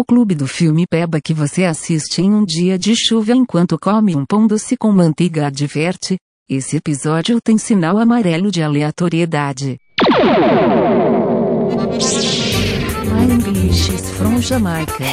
[0.00, 4.14] O clube do filme Peba que você assiste em um dia de chuva enquanto come
[4.14, 6.16] um pão doce com manteiga adverte.
[6.48, 9.76] Esse episódio tem sinal amarelo de aleatoriedade.
[13.10, 15.04] My English is from Jamaica.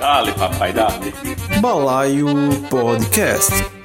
[0.00, 1.12] Dale, papai, dale.
[1.60, 2.26] Balaio
[2.70, 3.75] Podcast.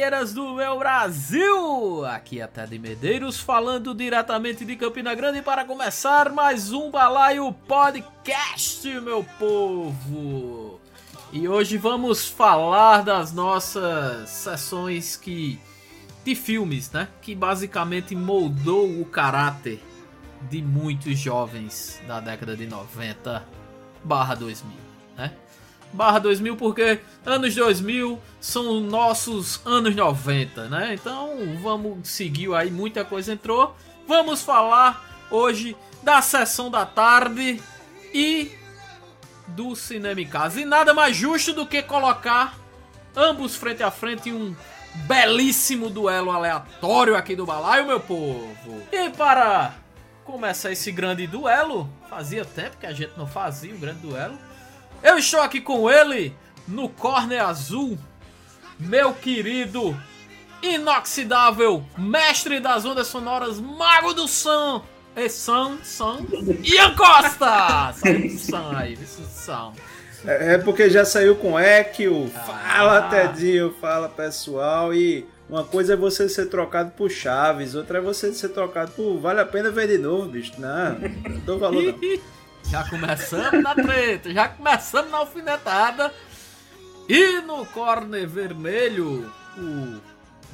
[0.00, 2.06] Balaeiras do meu Brasil!
[2.06, 8.88] Aqui é Ted Medeiros falando diretamente de Campina Grande para começar mais um Balaio Podcast,
[9.00, 10.80] meu povo!
[11.30, 15.60] E hoje vamos falar das nossas sessões que
[16.24, 17.06] de filmes, né?
[17.20, 19.82] Que basicamente moldou o caráter
[20.48, 23.44] de muitos jovens da década de 90
[24.02, 24.72] barra 2000,
[25.18, 25.34] né?
[25.92, 30.94] Barra 2000 porque anos 2000 são nossos anos 90, né?
[30.94, 31.30] Então
[31.62, 33.74] vamos seguir aí, muita coisa entrou.
[34.06, 37.62] Vamos falar hoje da sessão da tarde
[38.12, 38.52] e
[39.48, 40.60] do cinema em casa.
[40.60, 42.58] E nada mais justo do que colocar
[43.14, 44.54] ambos frente a frente em um
[45.06, 48.82] belíssimo duelo aleatório aqui do balaio, meu povo.
[48.90, 49.74] E para
[50.24, 54.38] começar esse grande duelo, fazia tempo que a gente não fazia um grande duelo.
[55.02, 56.34] Eu estou aqui com ele,
[56.68, 57.98] no corner azul,
[58.78, 59.96] meu querido,
[60.62, 64.84] inoxidável, mestre das ondas sonoras, mago do som,
[65.16, 66.18] e Sam, Sam,
[66.62, 67.92] Ian Costa!
[67.98, 69.72] Saiu do Sam aí, isso Sam.
[70.26, 72.30] É é porque já saiu com Equio.
[72.46, 73.02] Fala, Ah.
[73.08, 73.74] Tedinho.
[73.80, 74.92] Fala, pessoal.
[74.94, 79.18] E uma coisa é você ser trocado por Chaves, outra é você ser trocado por
[79.18, 80.52] Vale a Pena ver de novo, bicho.
[80.58, 81.94] Não, não dou valor não.
[82.70, 86.14] Já começamos na treta, já começamos na alfinetada.
[87.08, 90.00] E no corner vermelho, o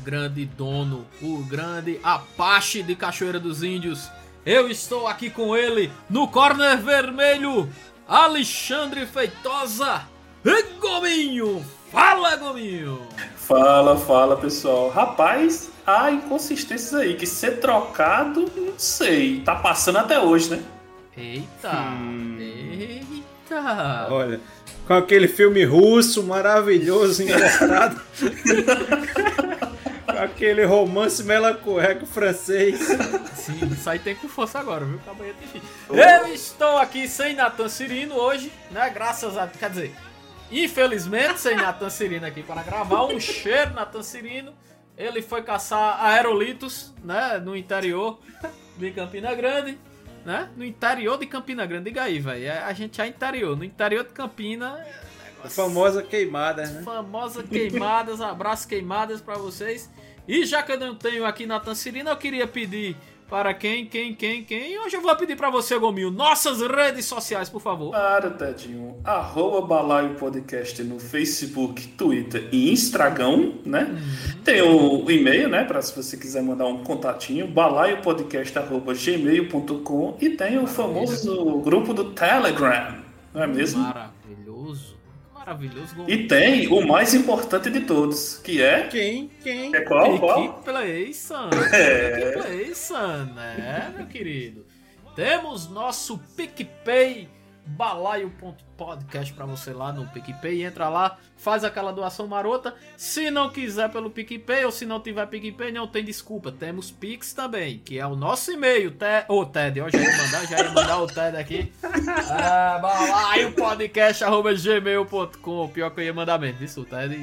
[0.02, 4.10] grande dono, o grande Apache de Cachoeira dos Índios.
[4.46, 7.68] Eu estou aqui com ele no corner vermelho,
[8.08, 10.08] Alexandre Feitosa
[10.42, 11.62] e Gominho.
[11.92, 13.06] Fala, Gominho!
[13.36, 14.88] Fala, fala, pessoal.
[14.88, 19.42] Rapaz, há inconsistências aí, que ser trocado, não sei.
[19.42, 20.64] Tá passando até hoje, né?
[21.16, 21.72] Eita!
[21.72, 22.36] Hum.
[22.38, 24.08] Eita!
[24.10, 24.40] Olha,
[24.86, 27.22] com aquele filme russo maravilhoso
[30.06, 32.80] com aquele romance melancólico francês.
[33.34, 34.98] Sim, isso aí tem com força agora, viu?
[34.98, 35.26] Acabou.
[35.88, 38.90] Eu estou aqui sem Natan Cirino hoje, né?
[38.90, 39.46] Graças a.
[39.46, 39.94] Quer dizer,
[40.50, 43.04] infelizmente sem Natan Cirino aqui para gravar.
[43.04, 44.52] Um cheiro, Natan Cirino.
[44.96, 47.38] Ele foi caçar aerolitos, né?
[47.38, 48.18] No interior
[48.78, 49.78] de Campina Grande,
[50.26, 50.50] né?
[50.56, 51.84] No interior de Campina Grande.
[51.84, 52.52] Diga aí, velho.
[52.64, 53.56] A gente é interior.
[53.56, 54.84] No interior de Campina.
[55.42, 56.82] A famosa queimada, né?
[56.82, 59.88] Famosa queimadas, abraços queimadas pra vocês.
[60.26, 62.96] E já que eu não tenho aqui na Tancirina, eu queria pedir
[63.28, 64.78] para quem, quem, quem, quem.
[64.78, 67.90] Hoje eu vou pedir pra você, Gominho, nossas redes sociais, por favor.
[67.90, 68.96] Para, Tedinho.
[69.04, 74.00] Arroba Balaio Podcast no Facebook, Twitter e Instagram, né?
[74.44, 75.64] Tem o e-mail, né?
[75.64, 82.94] Pra se você quiser mandar um contatinho, balaiopodcast.gmail.com e tem o famoso grupo do Telegram,
[83.34, 83.82] não é mesmo?
[83.82, 84.15] Maravilhoso.
[85.46, 86.18] Maravilhoso, Gominho.
[86.18, 88.88] E tem o mais importante de todos, que é...
[88.88, 89.30] Quem?
[89.40, 89.74] Quem?
[89.76, 90.18] É qual?
[90.18, 90.44] Qual?
[90.44, 91.50] Equipe PlayStation.
[91.72, 92.18] É.
[92.18, 94.66] Equipe PlayStation, né, meu querido?
[95.14, 97.28] Temos nosso PicPay
[97.66, 100.64] balaio.podcast pra você lá no PicPay.
[100.64, 102.74] Entra lá, faz aquela doação marota.
[102.96, 106.52] Se não quiser pelo PicPay ou se não tiver PicPay, não tem desculpa.
[106.52, 108.90] Temos Pix também, que é o nosso e-mail.
[108.92, 109.24] Te...
[109.28, 111.72] Ô, Ted, ó, já ia mandar, já ia mandar o Ted aqui.
[111.82, 115.68] É, balaiopodcast.gmail.com.
[115.68, 117.16] Pior que eu ia mandar mesmo, isso, o Ted.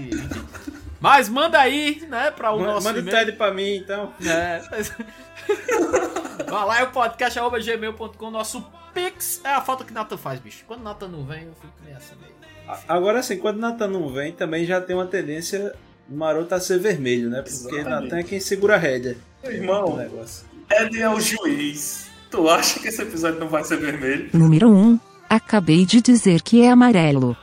[1.04, 3.04] Mas manda aí, né, pra o Manda, nosso manda o.
[3.04, 4.14] Ted pra mim, então.
[4.26, 4.62] É.
[6.50, 8.32] Vai lá, é o podcast.gmail.com.
[8.32, 10.64] Nosso Pix é a falta que Nathan faz, bicho.
[10.66, 12.32] Quando Nathan não vem, eu fico meio assim meio.
[12.66, 15.76] A- Agora sim, quando Natan não vem, também já tem uma tendência
[16.10, 17.42] maroto a ser vermelho, né?
[17.42, 17.90] Porque Exatamente.
[17.90, 19.18] Natan é quem segura a rédea.
[19.44, 20.46] Irmão, negócio.
[20.72, 22.08] Ed é o juiz.
[22.32, 24.30] Tu acha que esse episódio não vai ser vermelho?
[24.34, 24.98] Número 1.
[25.30, 27.36] Acabei de dizer que é amarelo.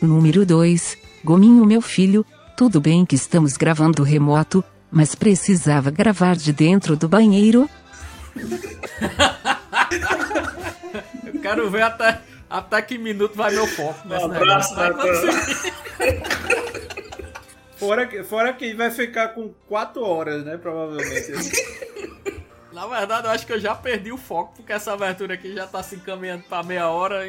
[0.00, 0.96] Número 2.
[1.24, 2.24] Gominho, meu filho,
[2.60, 7.70] tudo bem que estamos gravando remoto, mas precisava gravar de dentro do banheiro.
[11.24, 12.20] Eu quero ver até,
[12.50, 14.74] até que minuto vai meu foco Um abraço.
[17.78, 20.58] Fora que, fora que vai ficar com 4 horas, né?
[20.58, 21.32] Provavelmente.
[22.74, 25.66] Na verdade, eu acho que eu já perdi o foco, porque essa abertura aqui já
[25.66, 27.24] tá se encaminhando pra meia hora.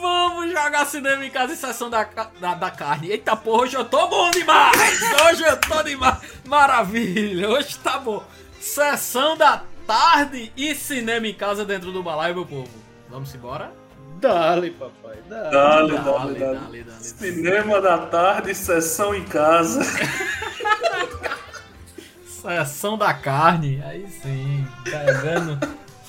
[0.00, 2.04] Vamos jogar cinema em casa em sessão da,
[2.40, 3.10] da, da carne.
[3.10, 5.00] Eita porra, hoje eu tô bom demais!
[5.26, 6.18] Hoje eu tô demais!
[6.46, 8.22] Maravilha, hoje tá bom.
[8.58, 12.70] Sessão da tarde e cinema em casa dentro do balaio, meu povo.
[13.10, 13.72] Vamos embora?
[14.20, 15.50] Dale, papai, dale.
[15.50, 16.82] Dale, Dale, dale, dale, dale.
[16.84, 17.04] dale.
[17.04, 19.80] Cinema da tarde, sessão em casa.
[22.40, 24.66] Sessão da carne, aí sim.
[24.84, 25.58] Vegano.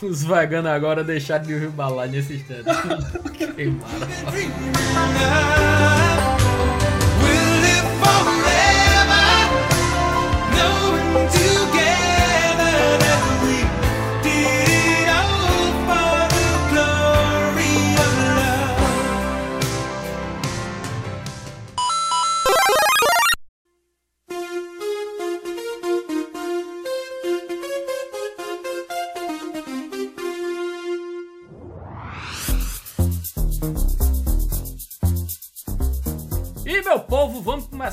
[0.02, 2.66] Os veganos agora deixaram de ouvir o balaio nesse instante.
[3.38, 3.46] que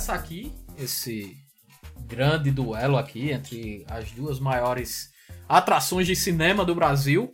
[0.09, 1.37] aqui esse
[2.07, 5.11] grande duelo aqui entre as duas maiores
[5.49, 7.31] atrações de cinema do Brasil,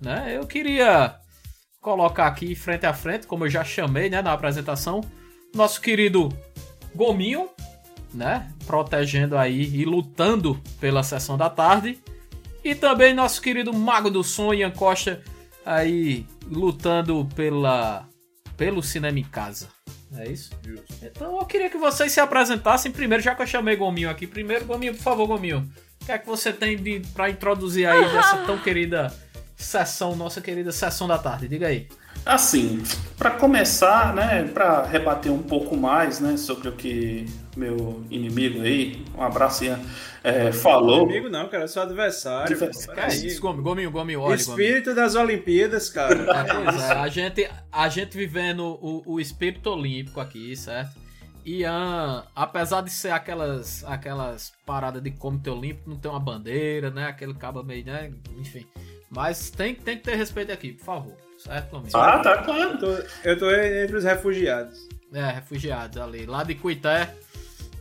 [0.00, 0.36] né?
[0.36, 1.16] Eu queria
[1.80, 5.02] colocar aqui frente a frente, como eu já chamei, né, na apresentação,
[5.54, 6.30] nosso querido
[6.94, 7.50] Gominho,
[8.12, 11.98] né, protegendo aí e lutando pela sessão da tarde,
[12.64, 15.22] e também nosso querido Mago do Som, Ian Costa,
[15.66, 18.08] aí lutando pela
[18.56, 19.73] pelo cinema em casa.
[20.16, 20.50] É isso?
[21.02, 24.26] Então eu queria que vocês se apresentassem primeiro, já que eu chamei Gominho aqui.
[24.26, 25.68] Primeiro, Gominho, por favor, Gominho.
[26.00, 29.12] O que é que você tem de, pra introduzir aí dessa tão querida
[29.56, 31.48] sessão, nossa querida sessão da tarde?
[31.48, 31.88] Diga aí.
[32.24, 32.82] Assim,
[33.18, 39.04] para começar, né, para rebater um pouco mais, né, sobre o que meu inimigo aí,
[39.16, 39.80] um abraço, Ian,
[40.22, 41.04] é, falou.
[41.04, 42.54] Amigo não, cara, eu sou adversário.
[42.54, 43.00] Adversário.
[43.00, 44.60] é Gominho, Gominho, Gominho, olha, Gominho.
[44.60, 46.14] Espírito das Olimpíadas, cara.
[46.34, 51.04] É, pois é, a gente, a gente vivendo o, o espírito olímpico aqui, certo?
[51.44, 57.06] Ian, apesar de ser aquelas, aquelas paradas de comitê olímpico, não tem uma bandeira, né?
[57.06, 58.10] Aquele cabo meio, né?
[58.38, 58.66] Enfim.
[59.10, 61.16] Mas tem, tem que ter respeito aqui, por favor.
[61.38, 61.90] Certo, Gominho?
[61.94, 62.72] Ah, tá claro.
[62.72, 64.88] Eu tô, eu tô entre os refugiados.
[65.12, 66.24] É, refugiados ali.
[66.24, 67.14] Lá de Cuité,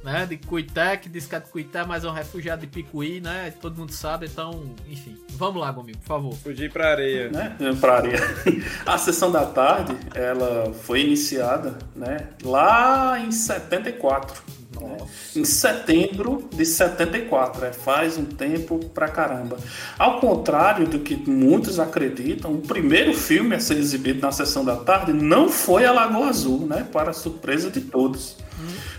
[0.04, 0.26] né?
[0.26, 3.54] De Cuité, que diz que é de Cuité, mas é um refugiado de Picuí, né?
[3.62, 5.18] Todo mundo sabe, então, enfim.
[5.32, 6.36] Vamos lá, Gominho, por favor.
[6.36, 7.30] Fugir pra areia.
[7.30, 8.20] né, pra areia.
[8.86, 14.44] A sessão da tarde, ela foi iniciada, né, lá em 74.
[14.80, 14.98] né,
[15.36, 19.58] Em setembro de 74, é, faz um tempo pra caramba.
[19.98, 24.76] Ao contrário do que muitos acreditam, o primeiro filme a ser exibido na sessão da
[24.76, 26.86] tarde não foi A Lagoa Azul, né?
[26.92, 28.38] Para surpresa de todos.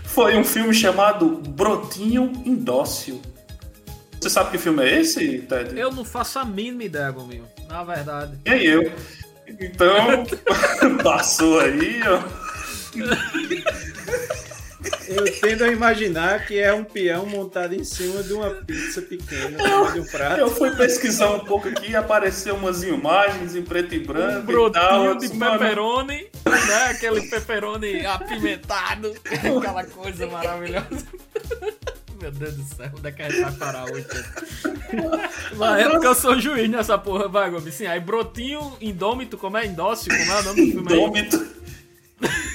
[0.03, 3.21] Foi um filme chamado Brotinho Indócil.
[4.19, 5.77] Você sabe que filme é esse, Ted?
[5.77, 7.45] Eu não faço a mínima ideia, Gominho.
[7.67, 8.37] Na verdade.
[8.45, 8.91] Nem eu.
[9.47, 10.25] Então,
[11.03, 12.45] passou aí, ó.
[15.07, 19.57] Eu tendo a imaginar que é um peão montado em cima de uma pizza pequena,
[19.91, 20.39] de um prato.
[20.39, 24.45] Eu fui pesquisar um pouco aqui e apareceu umas imagens em preto e branco Um
[24.45, 26.83] brotinho Eu de pepperoni, né?
[26.89, 31.05] Aquele pepperoni apimentado, aquela coisa maravilhosa.
[32.19, 34.07] Meu Deus do céu, onde é que a gente vai parar hoje?
[35.57, 37.73] Mas é porque eu sou juiz nessa porra, vai, Gomes.
[37.73, 39.65] Sim, aí brotinho indômito, como é?
[39.65, 40.99] Indócio, como é o nome do filme aí?
[40.99, 41.64] Indômito.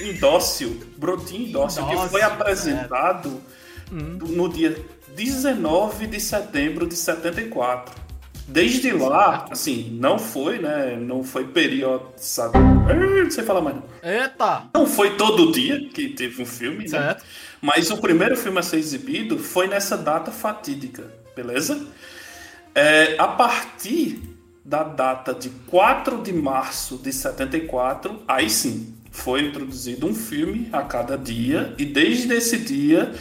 [0.01, 0.69] Indócio.
[0.97, 3.41] Brotinho Indócio, que Indócio, foi apresentado
[3.89, 4.79] do- no dia
[5.15, 8.01] 19 de setembro de 74.
[8.47, 10.97] Desde lá, assim, não foi, né?
[10.99, 12.57] Não foi periodizado.
[12.59, 13.77] Não sei falar mais.
[14.03, 14.63] Eita!
[14.73, 16.89] Não foi todo dia que teve um filme, né?
[16.89, 17.23] Certo.
[17.61, 21.03] Mas o primeiro filme a ser exibido foi nessa data fatídica,
[21.35, 21.85] beleza?
[22.73, 24.21] É, a partir
[24.65, 30.81] da data de 4 de março de 74, aí sim, foi introduzido um filme a
[30.81, 33.13] cada dia, e desde esse dia,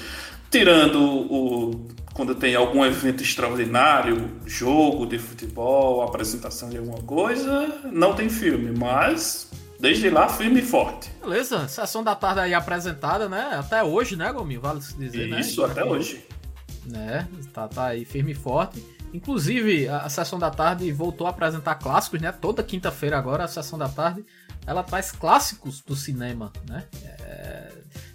[0.50, 1.88] tirando o.
[2.14, 8.70] quando tem algum evento extraordinário, jogo de futebol, apresentação de alguma coisa, não tem filme,
[8.78, 11.10] mas desde lá, firme e forte.
[11.20, 13.56] Beleza, sessão da tarde aí apresentada, né?
[13.58, 14.60] Até hoje, né, Gominho?
[14.60, 15.40] Vale se dizer, né?
[15.40, 16.24] Isso, até hoje.
[16.86, 17.26] né?
[17.52, 18.84] Tá, tá aí firme e forte.
[19.12, 22.30] Inclusive, a, a sessão da tarde voltou a apresentar clássicos, né?
[22.30, 24.24] Toda quinta-feira agora a sessão da tarde
[24.66, 26.84] ela traz clássicos do cinema, né?
[27.20, 27.72] É,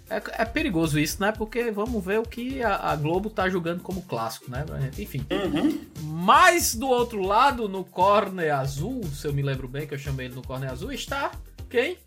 [0.08, 1.32] É, é perigoso isso, né?
[1.32, 4.64] Porque vamos ver o que a, a Globo tá julgando como clássico, né?
[4.96, 5.26] Enfim.
[5.30, 5.80] Uhum.
[6.00, 10.26] Mas do outro lado, no corner azul, se eu me lembro bem que eu chamei
[10.26, 11.32] ele no corner azul, está
[11.68, 11.98] quem?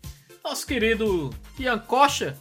[0.42, 1.28] Nosso querido
[1.58, 2.34] Ian Coxa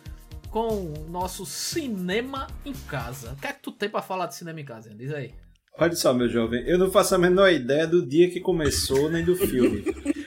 [0.49, 3.33] com o nosso cinema em casa.
[3.33, 4.89] O que é que tu tem pra falar de cinema em casa?
[4.89, 4.95] Ian?
[4.95, 5.33] Diz aí.
[5.77, 9.23] Olha só, meu jovem, eu não faço a menor ideia do dia que começou nem
[9.23, 9.83] do filme.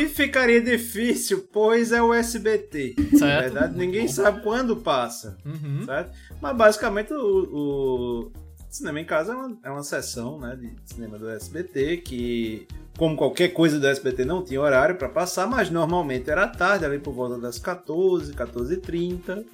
[0.00, 2.94] E ficaria difícil, pois é o SBT.
[3.12, 3.42] Na Certo.
[3.52, 5.36] verdade, ninguém sabe quando passa.
[5.44, 5.84] Uhum.
[5.84, 6.12] certo?
[6.40, 8.32] Mas basicamente o, o
[8.72, 13.14] Cinema em Casa é uma, é uma sessão né, de cinema do SBT que, como
[13.14, 17.12] qualquer coisa do SBT, não tinha horário para passar, mas normalmente era tarde, ali por
[17.12, 19.28] volta das 14, 14h30.
[19.28, 19.44] Uhum.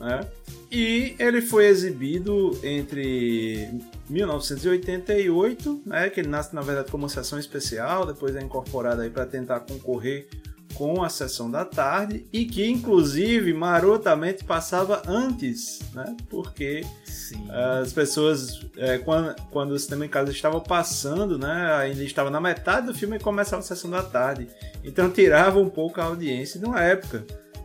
[0.00, 0.26] né?
[0.72, 3.68] E ele foi exibido entre
[4.08, 9.60] 1988, né, que ele nasce na verdade como sessão especial, depois é incorporado para tentar
[9.60, 10.28] concorrer
[10.76, 16.16] com a sessão da tarde e que inclusive marotamente passava antes, né?
[16.28, 17.48] Porque Sim.
[17.80, 21.72] as pessoas, é, quando, quando o cinema em casa estava passando, né?
[21.74, 24.48] Ainda estava na metade do filme e começava a sessão da tarde.
[24.84, 27.24] Então tirava um pouco a audiência de uma época.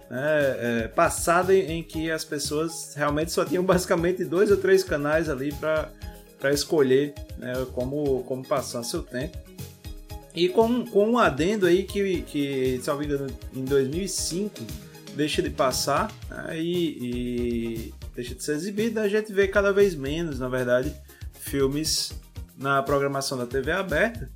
[0.10, 4.84] Né, é, passada em, em que as pessoas realmente só tinham basicamente dois ou três
[4.84, 9.38] canais ali para escolher né, como, como passar seu tempo.
[10.34, 14.56] E com, com um adendo aí que, que, me engano, em 2005
[15.16, 19.94] deixa de passar né, e, e deixa de ser exibido, a gente vê cada vez
[19.94, 20.94] menos, na verdade,
[21.34, 22.14] filmes
[22.58, 24.30] na programação da TV aberta.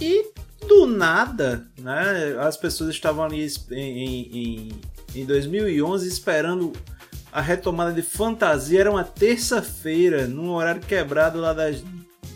[0.00, 0.32] E
[0.66, 4.80] do nada, né, as pessoas estavam ali em, em,
[5.14, 6.72] em 2011 esperando
[7.32, 8.80] a retomada de fantasia.
[8.80, 11.82] Era uma terça-feira, num horário quebrado lá das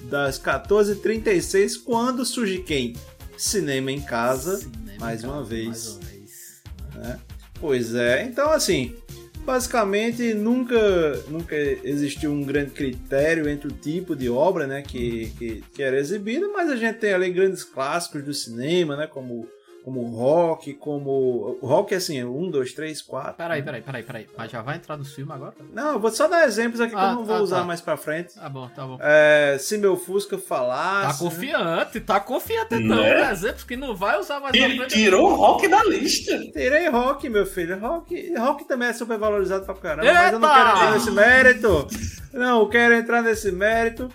[0.05, 2.95] das 14h36, quando surge quem?
[3.37, 5.67] Cinema em casa, Cinema em mais uma casa, vez.
[5.67, 6.63] Mais uma vez.
[6.95, 7.21] né?
[7.61, 8.95] Pois é, então assim,
[9.45, 15.65] basicamente nunca, nunca existiu um grande critério entre o tipo de obra né, que, que,
[15.75, 19.47] que era exibida, mas a gente tem ali grandes clássicos do cinema, né, como
[19.85, 21.59] como rock, como.
[21.61, 23.35] O rock é assim, um, dois, três, quatro.
[23.35, 24.27] Peraí, peraí, peraí, peraí.
[24.37, 25.55] Mas já vai entrar no filme agora?
[25.73, 27.65] Não, eu vou só dar exemplos aqui que Ah, eu não vou tá, usar tá.
[27.65, 28.35] mais pra frente.
[28.35, 28.99] Tá bom, tá bom.
[29.01, 31.23] É, se meu Fusca Tá falasse.
[31.25, 31.31] né?
[31.31, 32.97] confiante, tá confiante então.
[32.97, 33.31] Né?
[33.33, 34.95] Exemplos que não vai usar mais pra Ele frente.
[34.95, 36.39] tirou o rock da lista.
[36.53, 37.79] Tirei rock, meu filho.
[37.79, 40.59] Rock, rock também é super valorizado pra caramba, mas eu não Eita!
[40.62, 41.87] quero entrar nesse mérito.
[42.33, 44.09] Não quero entrar nesse mérito.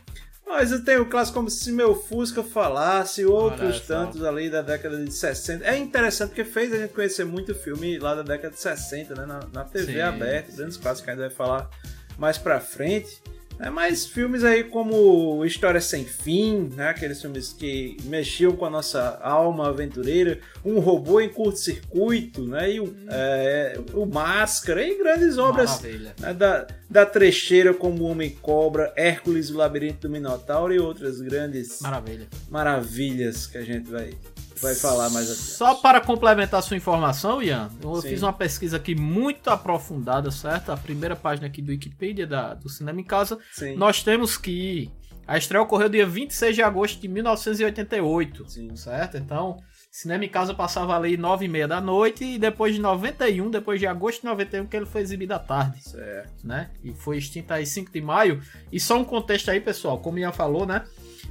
[0.48, 5.12] Mas eu tenho clássico como se meu Fusca falasse, outros tantos ali da década de
[5.12, 5.66] 60.
[5.66, 9.26] É interessante porque fez a gente conhecer muito filme lá da década de 60, né?
[9.26, 11.70] Na, na TV Sim, aberta, grandes clássicos que a gente vai falar
[12.18, 13.22] mais pra frente.
[13.60, 16.90] É, mas filmes aí como História Sem Fim, né?
[16.90, 22.74] aqueles filmes que mexiam com a nossa alma aventureira, Um Robô em Curto-Circuito, né?
[22.74, 25.82] e o, é, o Máscara, e grandes obras
[26.20, 31.82] né, da, da trecheira como o Homem-Cobra, Hércules, o Labirinto do Minotauro e outras grandes
[31.82, 32.28] Maravilha.
[32.50, 34.14] maravilhas que a gente vai,
[34.62, 35.42] vai falar mais adiante.
[35.52, 38.10] Só para complementar sua informação, Ian, eu Sim.
[38.10, 40.72] fiz uma pesquisa aqui muito aprofundada, certo?
[40.72, 43.38] A primeira página aqui do Wikipedia da- do Cinema em Casa.
[43.52, 44.92] Sim, Nós temos que
[45.28, 48.76] a estreia ocorreu dia 26 de agosto de 1988, Sim.
[48.76, 49.18] certo?
[49.18, 49.58] Então,
[49.92, 53.80] Cinema em Casa passava ali 9 e meia da noite e depois de 91, depois
[53.80, 56.46] de agosto de 91, que ele foi exibido à tarde, certo.
[56.46, 56.70] né?
[56.84, 58.42] E foi extinto aí 5 de maio.
[58.72, 60.84] E só um contexto aí, pessoal, como o Ian falou, né?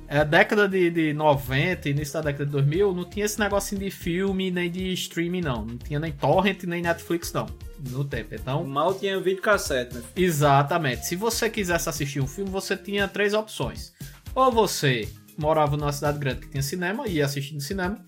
[0.09, 3.91] É, década de, de 90, início da década de 2000, não tinha esse negocinho de
[3.91, 5.65] filme nem de streaming, não.
[5.65, 7.47] Não tinha nem torrent, nem Netflix, não.
[7.91, 8.35] No tempo.
[8.35, 10.03] Então, Mal tinha vídeo cassete, né?
[10.15, 11.07] Exatamente.
[11.07, 13.93] Se você quisesse assistir um filme, você tinha três opções.
[14.35, 17.99] Ou você morava numa cidade grande que tinha cinema e ia assistir no cinema.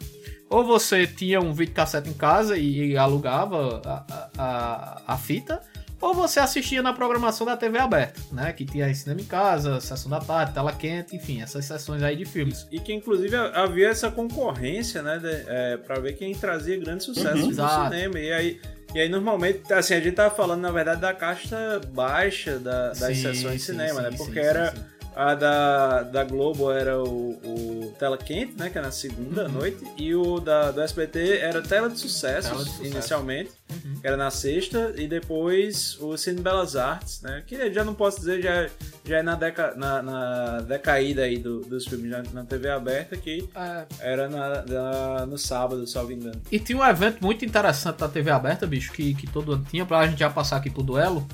[0.48, 5.60] Ou você tinha um videocassete em casa e alugava a, a, a, a fita.
[6.00, 8.52] Ou você assistia na programação da TV aberta, né?
[8.52, 12.24] Que tinha cinema em casa, sessão da tarde, tela quente, enfim, essas sessões aí de
[12.24, 12.66] filmes.
[12.70, 15.18] E que inclusive havia essa concorrência, né?
[15.18, 17.46] de- é, pra ver quem trazia grandes sucessos Uhum.
[17.46, 17.84] no Exato.
[17.94, 18.18] cinema.
[18.20, 18.60] E aí,
[18.94, 22.98] e aí, normalmente, assim, a gente tava falando, na verdade, da caixa baixa da- das
[23.16, 24.16] Sim, sessões de sim, cinema, sim, né?
[24.16, 24.72] Porque era.
[25.20, 28.70] A da, da Globo era o, o Tela Quente, né?
[28.70, 29.52] Que é na segunda Uhum.
[29.52, 29.84] noite.
[29.96, 32.86] E o da, do SBT era Tela de Sucessos, Tela de Sucesso.
[32.86, 33.50] inicialmente.
[33.68, 33.94] Uhum.
[34.00, 34.94] Que era na sexta.
[34.96, 37.42] E depois o Cine Belas Artes, né?
[37.44, 38.68] Que já não posso dizer, já,
[39.04, 43.16] já é na, deca, na, na decaída aí do- dos filmes na, na TV aberta,
[43.16, 46.40] que É, era na, na- no sábado, salvo engano.
[46.52, 49.84] E tinha um evento muito interessante da TV aberta, bicho, que, que todo ano tinha,
[49.84, 51.26] pra gente já passar aqui pro duelo,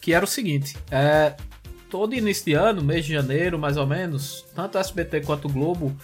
[0.00, 1.34] que era o seguinte, é,
[1.92, 5.52] todo início de ano, mês de janeiro, mais ou menos, tanto o SBT quanto o
[5.52, 5.94] Globo,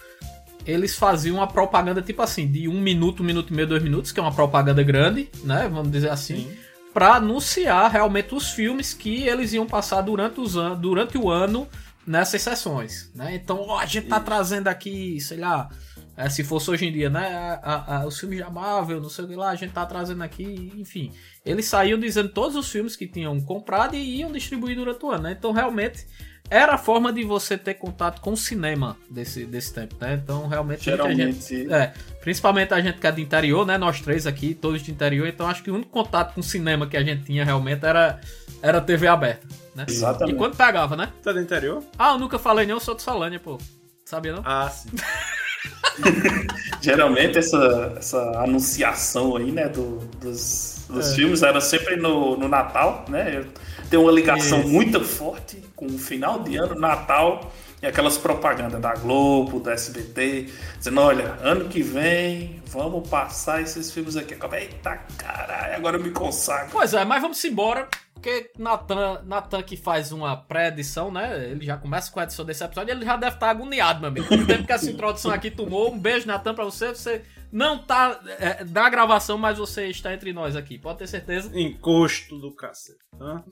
[0.66, 4.12] eles faziam uma propaganda tipo assim, de um minuto, um minuto e meio, dois minutos,
[4.12, 6.47] que é uma propaganda grande, né, vamos dizer assim,
[6.92, 11.66] pra anunciar realmente os filmes que eles iam passar durante, os an durante o ano
[12.07, 13.35] nessas sessões, né?
[13.35, 15.71] Então, ó, a gente tá trazendo aqui, sei lá,
[16.18, 17.26] é, se fosse hoje em dia, né?
[17.28, 19.87] a- a- a- os filmes da Marvel, não sei o que lá, a gente tá
[19.87, 21.12] trazendo aqui, enfim.
[21.46, 25.22] Eles saíam dizendo todos os filmes que tinham comprado e iam distribuir durante o ano,
[25.22, 25.37] né?
[25.38, 26.04] Então, realmente,
[26.50, 30.18] era a forma de você ter contato com o cinema desse, desse tempo, né?
[30.22, 31.40] Então, realmente, muita gente.
[31.42, 31.72] Geralmente.
[31.72, 33.78] É, principalmente a gente que é do interior, né?
[33.78, 36.96] Nós três aqui, todos de interior, então acho que o único contato com cinema que
[36.96, 38.18] a gente tinha realmente era,
[38.62, 39.84] era TV aberta, né?
[39.88, 40.34] Exatamente.
[40.34, 41.12] E quando pegava, né?
[41.22, 41.84] Tá do interior?
[41.98, 43.58] Ah, eu nunca falei nem, eu sou de Salânia, pô.
[44.04, 44.42] Sabia não?
[44.44, 44.88] Ah, sim.
[46.80, 51.14] Geralmente essa, essa anunciação aí, né, do- dos, dos É.
[51.16, 53.44] filmes era sempre no, no Natal, né?
[53.90, 54.68] Tenho uma ligação Isso.
[54.68, 60.52] muito forte com o final de ano, Natal, e aquelas propagandas da Globo, da SBT,
[60.76, 64.35] dizendo, olha, ano que vem vamos passar esses filmes aqui.
[64.35, 66.70] Eita caralho, agora eu me consagro.
[66.73, 67.88] Pois é, mas vamos embora.
[68.12, 71.50] Porque Natan, Natan que faz uma pré-edição, né?
[71.50, 74.26] Ele já começa com a edição desse episódio, ele já deve estar agoniado, meu amigo.
[74.35, 75.92] O tempo que essa introdução aqui tomou.
[75.92, 76.88] Um beijo, Natan, pra você.
[76.88, 80.78] Você não tá é, na gravação, mas você está entre nós aqui.
[80.78, 81.49] Pode ter certeza.
[81.56, 82.99] Encosto do cacete.
[83.20, 83.44] Hã?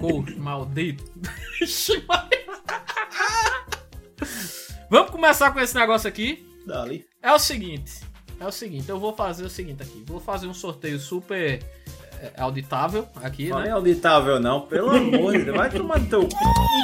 [0.00, 1.04] Coxo, maldito.
[4.90, 6.46] Vamos começar com esse negócio aqui.
[6.66, 7.04] Dali.
[7.22, 8.00] É o seguinte.
[8.40, 10.02] É o seguinte, eu vou fazer o seguinte aqui.
[10.06, 11.62] Vou fazer um sorteio super
[12.20, 13.68] é, auditável aqui, Não né?
[13.68, 14.62] é auditável, não.
[14.62, 15.56] Pelo amor de Deus.
[15.56, 16.36] Vai tomar no teu cu.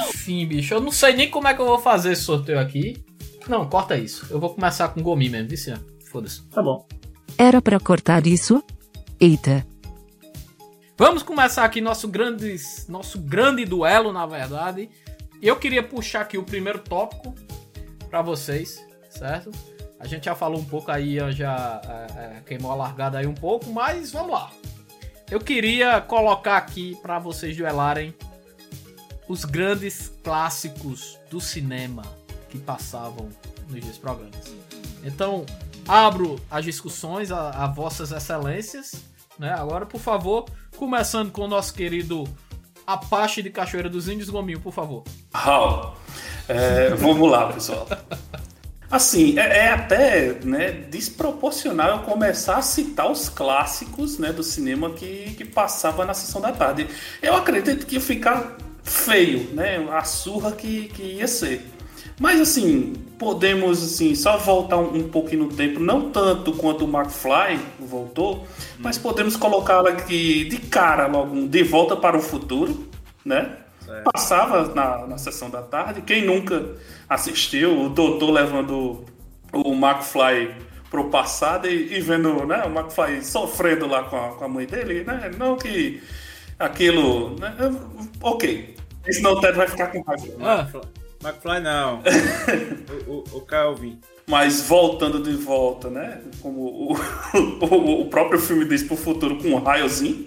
[0.09, 3.03] Enfim, bicho, eu não sei nem como é que eu vou fazer esse sorteio aqui.
[3.49, 4.27] Não, corta isso.
[4.31, 5.83] Eu vou começar com Gomi mesmo, Vician.
[6.11, 6.43] Foda-se.
[6.49, 6.87] Tá bom.
[7.37, 8.63] Era pra cortar isso?
[9.19, 9.67] Eita.
[10.97, 12.57] Vamos começar aqui nosso grande,
[12.89, 14.89] nosso grande duelo, na verdade.
[15.43, 17.35] Eu queria puxar aqui o primeiro tópico
[18.11, 19.51] pra vocês, certo?
[19.99, 23.35] A gente já falou um pouco aí, já é, é, queimou a largada aí um
[23.35, 24.51] pouco, mas vamos lá.
[25.31, 28.15] Eu queria colocar aqui pra vocês duelarem
[29.29, 32.03] os grandes clássicos do cinema
[32.49, 33.29] que passavam
[33.69, 34.55] nos dias programas.
[35.05, 35.47] Então,
[35.89, 38.93] abro as discussões a, a vossas excelências,
[39.39, 39.53] né?
[39.53, 42.25] Agora, por favor, começando com o nosso querido
[42.93, 45.05] Apache de Cachoeira dos Índios, Gominho, por favor.
[45.33, 45.93] Raul,
[46.49, 47.87] é, vamos lá, pessoal.
[48.91, 54.91] Assim, é, é até né, desproporcional eu começar a citar os clássicos né, do cinema
[54.91, 56.89] que, que passava na sessão da tarde.
[57.23, 59.77] Eu acredito que ia ficar feio, né?
[59.93, 61.65] A surra que, que ia ser.
[62.21, 66.89] Mas assim, podemos assim, só voltar um, um pouquinho no tempo, não tanto quanto o
[66.89, 68.47] McFly voltou,
[68.79, 72.87] mas podemos colocá-lo aqui de cara logo, de volta para o futuro,
[73.25, 73.57] né?
[74.05, 76.03] Passava na, na sessão da tarde.
[76.03, 76.77] Quem nunca
[77.09, 79.05] assistiu, o doutor levando
[79.53, 80.55] o McFly
[80.91, 84.67] pro passado e, e vendo né, o McFly sofrendo lá com a, com a mãe
[84.67, 85.31] dele, né?
[85.39, 86.03] Não que
[86.59, 87.37] aquilo.
[87.41, 87.57] Né?
[88.21, 88.77] Ok.
[89.11, 90.27] Senão o Ted vai ficar com raiva.
[90.27, 90.35] né?
[90.43, 90.69] Ah,
[91.23, 92.03] McFly não.
[93.07, 93.99] o, o, o Calvin.
[94.27, 96.21] Mas voltando de volta, né?
[96.41, 96.93] Como o,
[97.65, 100.27] o, o próprio filme diz pro futuro com um raiozinho.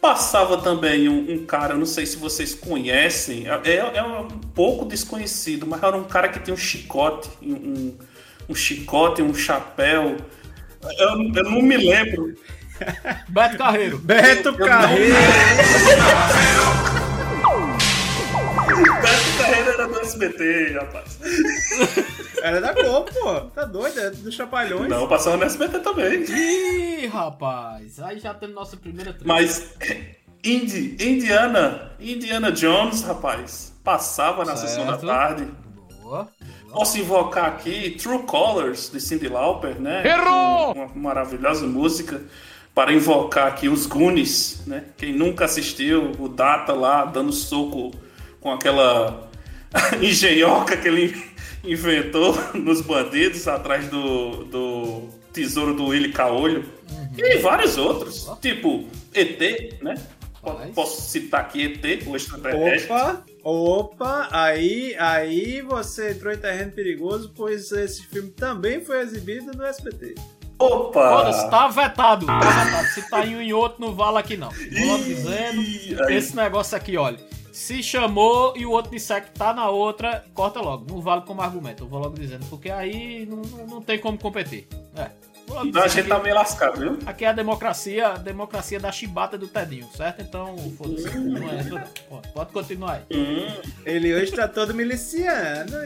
[0.00, 4.84] Passava também um, um cara, eu não sei se vocês conhecem, é, é um pouco
[4.84, 7.96] desconhecido, mas era um cara que tinha um chicote, um,
[8.46, 10.18] um chicote, um chapéu.
[10.98, 12.34] Eu, eu não me lembro.
[13.28, 13.96] Beto Carreiro.
[13.98, 15.14] Beto Eu- eu não- Carreiro.
[19.84, 21.18] Era do SBT, rapaz.
[22.42, 23.40] Era da Globo, pô.
[23.54, 23.98] Tá doido?
[23.98, 24.86] É dos Trapalhões.
[24.88, 26.24] Não, passava no SBT também.
[26.24, 27.98] Ih, rapaz.
[28.00, 29.26] Aí já temos nossa primeira treta.
[29.26, 29.74] Mas
[30.44, 35.06] Indi, Indiana, Indiana Jones, rapaz, passava na sessão da Certo.
[35.06, 35.48] tarde.
[36.02, 36.28] Boa.
[36.70, 40.06] Posso invocar aqui True Colors de Cyndi Lauper, né?
[40.06, 40.72] Errou!
[40.72, 42.20] Uma maravilhosa música
[42.74, 44.84] para invocar aqui os Goonies, né?
[44.98, 47.90] Quem nunca assistiu o Data lá dando soco
[48.38, 49.30] com aquela
[50.00, 51.24] engenhoca que ele
[51.64, 56.64] inventou nos bandidos atrás do, do tesouro do Willy Caolho.
[57.16, 59.94] E vários outros, tipo ET, né?
[60.42, 62.92] Mas- Posso citar aqui ET, o extraterrestre.
[62.92, 69.52] Opa, opa, aí, aí você entrou em terreno perigoso, pois esse filme também foi exibido
[69.56, 70.14] no SBT.
[70.58, 71.08] Opa!
[71.08, 72.26] Foda-se, tá vetado.
[72.26, 72.86] Tá vetado.
[72.88, 74.50] Se tá em um e outro, não vale aqui não.
[74.50, 75.62] Vou logo dizendo.
[76.10, 77.18] Esse negócio aqui, olha.
[77.54, 80.92] Se chamou e o outro disser que tá na outra, corta logo.
[80.92, 81.84] Não vale como argumento.
[81.84, 82.44] Eu vou logo dizendo.
[82.46, 84.66] Porque aí não, não- não tem como competir.
[84.96, 85.06] É.
[85.62, 86.98] Então a gente tá meio lascado, viu?
[87.06, 90.20] Aqui é a democracia, a democracia da chibata do Tedinho, certo?
[90.22, 91.16] Então, foda-se.
[91.16, 93.16] Não é, tudo- pode, pode continuar aí.
[93.16, 93.46] Hum,
[93.86, 95.76] Ele hoje tá todo miliciano.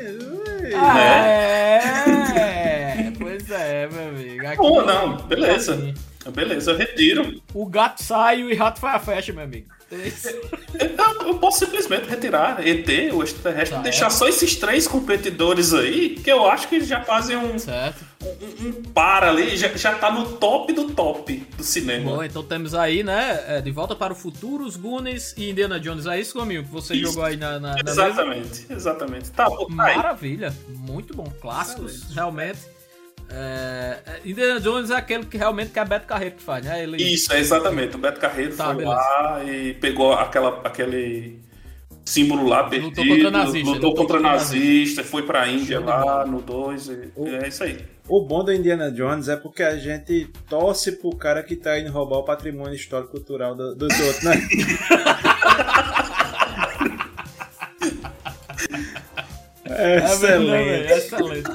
[0.75, 4.47] Ah, é, pois é, meu amigo.
[4.47, 5.75] Aqui, Pô, não, beleza.
[5.75, 5.95] assim.
[6.31, 7.41] Beleza, eu retiro.
[7.55, 9.67] O gato sai e o rato faz a festa, meu amigo.
[9.91, 10.29] É isso.
[10.29, 14.11] Eu, eu posso simplesmente retirar ET, o extraterrestre, Tá, deixar é.
[14.11, 18.05] só esses três competidores aí, que eu acho que eles já fazem um, Certo.
[18.23, 22.17] um, um par ali, já, já tá no top do top do cinema.
[22.17, 23.43] Bom, então temos aí, né?
[23.49, 26.05] é, De Volta para o Futuro, os Goonies e Indiana Jones.
[26.05, 27.05] É isso, Gominho, que você Isso.
[27.05, 27.91] jogou aí na, na, na mesa?
[28.09, 29.31] exatamente, exatamente.
[29.31, 29.73] Tá, pô, tá.
[29.75, 31.33] Maravilha, muito bom.
[31.41, 32.59] Clássicos, realmente.
[33.31, 36.83] É, é, Indiana Jones é aquele que realmente que é Beto Carreiro que faz, né?
[36.83, 37.95] Ele, Isso, é exatamente.
[37.95, 38.95] O Beto Carreiro Tá, foi beleza.
[38.97, 41.38] lá e pegou aquela, aquele
[42.05, 42.88] símbolo lá perdido.
[43.03, 46.88] Lutou contra nazista, Lutou lutou contra contra nazista, foi pra Índia lá no 2.
[46.88, 47.79] E, e é isso aí.
[48.09, 51.91] O bom do Indiana Jones é porque a gente torce pro cara que tá indo
[51.93, 54.33] roubar o patrimônio histórico cultural do- dos outros, né?
[59.67, 60.93] É Excelente.
[60.93, 61.51] excelente.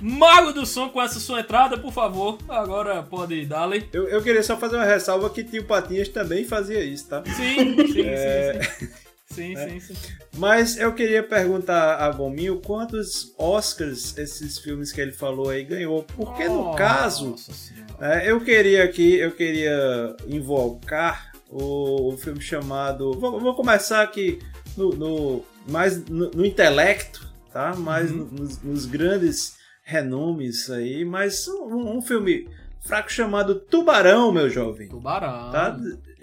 [0.00, 2.38] Mago do som com essa sua entrada, por favor.
[2.48, 3.88] Agora pode dar ali.
[3.92, 7.22] Eu, eu queria só fazer uma ressalva que Tio Patinhas também fazia isso, tá?
[7.26, 8.60] Sim, sim, É.
[8.62, 8.92] sim, sim.
[9.32, 9.94] Sim, sim, sim.
[10.38, 16.02] Mas eu queria perguntar a Gominho quantos Oscars esses filmes que ele falou aí ganhou.
[16.16, 17.86] Porque no caso, Senhora.
[18.24, 23.12] É, eu queria aqui, eu queria invocar o, o filme chamado.
[23.20, 24.40] Vou, vou começar aqui
[24.76, 27.74] no, no- mais no, no intelecto, tá?
[27.76, 28.16] Mais Uhum.
[28.32, 29.59] no- nos, nos grandes
[29.90, 32.48] renomes aí, mas um, um filme
[32.80, 34.88] fraco chamado Tubarão, meu jovem.
[34.88, 35.50] Tubarão.
[35.50, 35.76] Tá?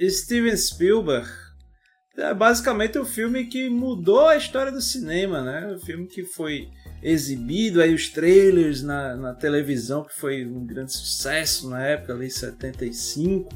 [0.09, 1.27] Steven Spielberg.
[2.17, 5.75] É basicamente o filme que mudou a história do cinema, né?
[5.75, 6.69] O filme que foi
[7.03, 12.25] exibido aí os trailers na, na televisão, que foi um grande sucesso na época, ali
[12.25, 13.47] em 75.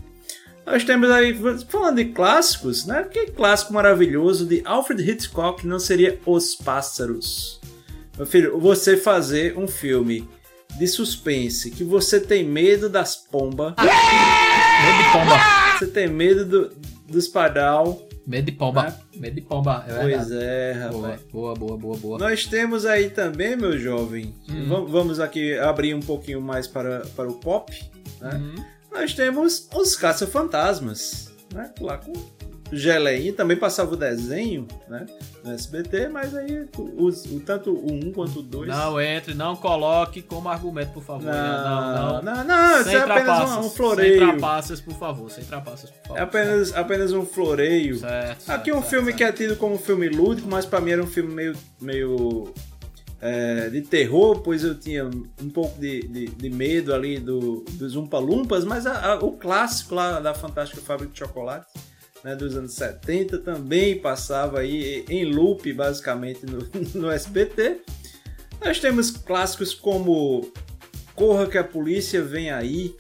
[0.63, 1.35] Nós temos aí,
[1.67, 3.03] falando de clássicos, né?
[3.05, 7.60] Que clássico maravilhoso de Alfred Hitchcock não seria Os Pássaros?
[8.17, 10.27] Meu filho, você fazer um filme
[10.77, 15.39] de suspense que você tem medo das pombas, Medo de pomba.
[15.77, 16.75] você tem medo do,
[17.07, 18.07] dos padal.
[18.25, 18.95] Medo de pomba.
[19.15, 19.83] Medo de pomba.
[19.87, 20.45] É Pois verdade.
[20.45, 21.21] é, rapaz.
[21.31, 22.17] Boa, boa, boa, boa.
[22.19, 24.67] Nós temos aí também, meu jovem, Hum.
[24.69, 27.71] vam- vamos aqui abrir um pouquinho mais para, para o pop,
[28.21, 28.35] né?
[28.35, 28.63] Uhum.
[28.91, 31.71] Nós temos os Caça-Fantasmas, né?
[31.79, 32.13] Lá com
[32.71, 35.05] Geleinha, também passava o desenho, né?
[35.43, 38.67] No SBT, mas aí os, o, tanto o 1 quanto o 2...
[38.69, 41.23] Não entre, não coloque como argumento, por favor.
[41.25, 42.21] não, não, não.
[42.21, 43.55] não, não, isso sem é apenas trapaças.
[43.55, 44.17] um, um Sem floreio.
[44.19, 45.31] trapaças, por favor.
[45.31, 46.17] Sem trapaças, por favor.
[46.17, 47.97] É apenas, apenas um floreio.
[47.97, 50.79] Certo, Aqui certo, um certo, filme que é tido como um filme lúdico, mas pra
[50.79, 52.53] mim era um filme meio, meio
[53.19, 57.95] é, de terror, pois eu tinha um pouco de, de, de medo ali do, dos
[57.95, 61.65] Umpa-Lumpas, mas a- a- o clássico lá da Fantástica Fábrica de Chocolate,
[62.23, 66.59] né, dos anos 70, também passava aí em loop, basicamente, no,
[66.99, 67.81] no SBT.
[68.63, 70.51] Nós temos clássicos como
[71.15, 72.95] Corra que a Polícia Vem Aí,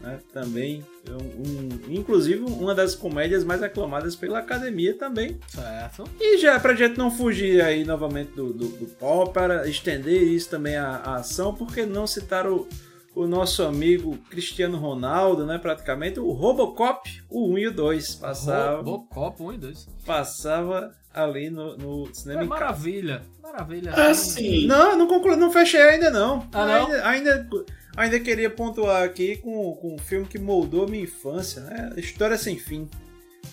[0.00, 0.84] né, também.
[1.08, 5.36] Um- um- inclusive uma das comédias mais aclamadas pela academia também.
[5.48, 6.04] Certo.
[6.20, 10.48] E já pra gente não fugir aí novamente do, do, do pop, para estender isso
[10.48, 12.68] também à, à ação, porque não citar o,
[13.14, 15.58] o nosso amigo Cristiano Ronaldo, né?
[15.58, 18.14] Praticamente, o Robocop, o 1 e o 2.
[18.16, 19.88] Passava, Robocop 1 e 2.
[20.06, 23.22] passava ali no, no cinema É maravilha.
[23.42, 23.92] Maravilha.
[23.92, 24.66] Assim.
[24.66, 26.48] Não, não concluí, não fechei ainda não.
[26.52, 26.86] Ah, não?
[26.86, 27.48] Ainda, ainda,
[27.96, 31.92] ainda queria pontuar aqui com, com um filme que moldou a minha infância, né?
[31.96, 32.88] História sem fim.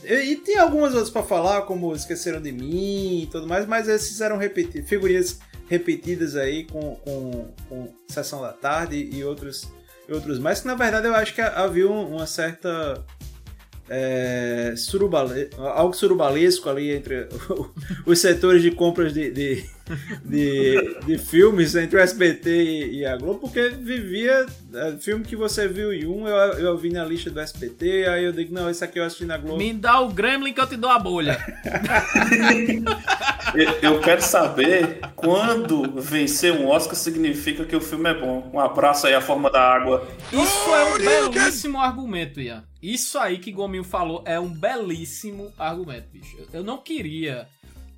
[0.03, 3.89] E, e tem algumas outras pra falar, como Esqueceram de Mim e tudo mais, mas
[3.89, 9.71] esses eram repetidos, figurinhas repetidas aí com, com, com Sessão da Tarde e outros,
[10.09, 13.05] outros mais, que na verdade eu acho que havia um- uma certa
[13.87, 17.27] é, surubale, algo surubalesco ali entre
[18.05, 19.63] os setores de compras de, de,
[20.25, 25.35] de, de filmes entre o SBT e, e a Globo, porque vivia é, filme que
[25.35, 28.69] você viu em um, eu, eu vi na lista do SBT, aí eu digo, não,
[28.69, 29.57] esse aqui eu assisti na Globo.
[29.57, 31.37] Me dá o Gremlin que eu te dou a bolha.
[33.55, 38.47] Eu, eu quero saber quando vencer um Oscar significa que o filme é bom.
[38.53, 40.07] Um abraço aí à forma da água.
[40.31, 40.97] Isso é um
[41.33, 42.63] belíssimo argumento, Ian.
[42.81, 46.37] Isso aí que Gominho falou é um belíssimo argumento, bicho.
[46.37, 47.47] Eu- Eu não queria,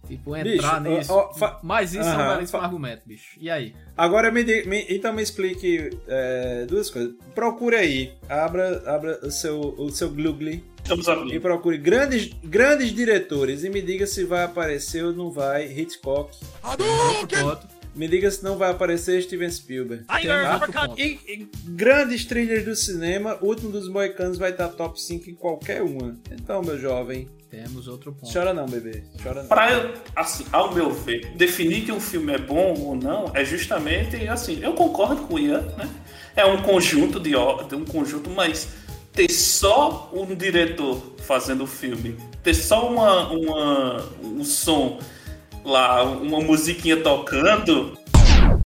[0.08, 1.14] tipo, entrar Bicho, nisso.
[1.14, 3.38] ó, ó, fa- Mas isso é um belíssimo fa- argumento, bicho.
[3.40, 3.74] E aí?
[3.96, 7.14] Agora me, me- então me explique é, duas coisas.
[7.36, 10.10] Procure aí, abra, abra o seu, o seu
[10.84, 15.72] Estamos e procure grandes, grandes diretores e me diga se vai aparecer ou não vai
[15.72, 16.36] Hitchcock.
[16.62, 17.81] Ponto.
[17.94, 20.06] Me diga se não vai aparecer Steven Spielberg.
[20.88, 21.02] Ponto.
[21.02, 25.36] E, e grandes trilhas do cinema, o último dos Moicanos vai estar top 5 em
[25.36, 26.18] qualquer uma.
[26.32, 28.32] Então, meu jovem, Temos outro ponto.
[28.32, 29.04] chora não, bebê.
[29.22, 29.50] Chora não.
[29.50, 33.44] Pra eu, assim, ao meu ver, definir que um filme é bom ou não é
[33.44, 34.64] justamente assim.
[34.64, 35.90] Eu concordo com o Ian, né?
[36.34, 38.70] É um conjunto de de um conjunto, mas
[39.12, 45.00] ter só um diretor fazendo o filme, ter só uma, uma, um som
[45.64, 47.98] lá, uma musiquinha tocando,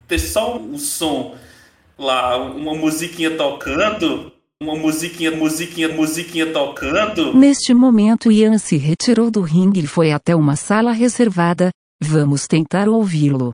[0.08, 1.36] ter só um som
[1.98, 7.34] lá, uma musiquinha tocando, uma musiquinha, musiquinha, musiquinha tocando.
[7.36, 11.70] Neste momento, Ian se retirou do ringue e foi até uma sala reservada.
[12.02, 13.52] Vamos tentar ouvi-lo.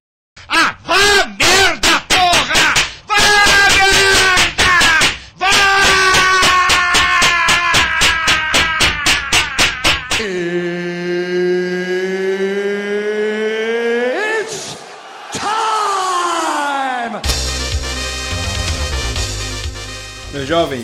[20.49, 20.83] Jovem,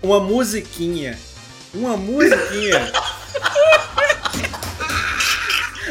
[0.00, 1.18] uma musiquinha.
[1.74, 2.92] Uma musiquinha.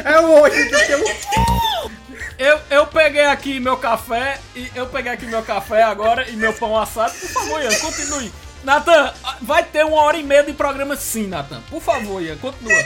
[0.02, 1.90] é o hoje que tem um-
[2.38, 6.54] Eu, eu peguei aqui meu café e eu peguei aqui meu café agora e meu
[6.54, 7.12] pão assado.
[7.12, 8.32] Por favor, Ian, continue.
[8.64, 11.60] Natan, vai ter uma hora e meia de programa sim, Natan.
[11.68, 12.82] Por favor, Ian, continua.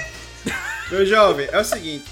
[0.91, 2.07] Meu jovem, é o seguinte.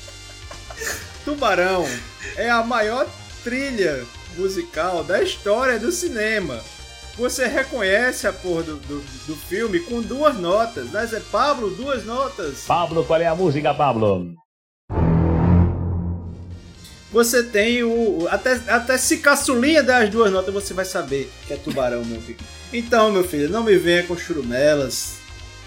[1.25, 1.89] Tubarão
[2.37, 3.05] é a maior
[3.43, 4.05] trilha
[4.37, 6.63] musical da história do cinema.
[7.17, 11.07] Você reconhece a porra do, do, do filme com duas notas, né?
[11.07, 12.65] Zé Pablo, duas notas.
[12.67, 14.35] Pablo, qual é a música, Pablo?
[17.13, 18.27] Você tem o.
[18.29, 22.39] Até, até se caçulinha das duas notas, você vai saber que é tubarão, meu filho.
[22.73, 25.19] Então, meu filho, não me venha com churumelas.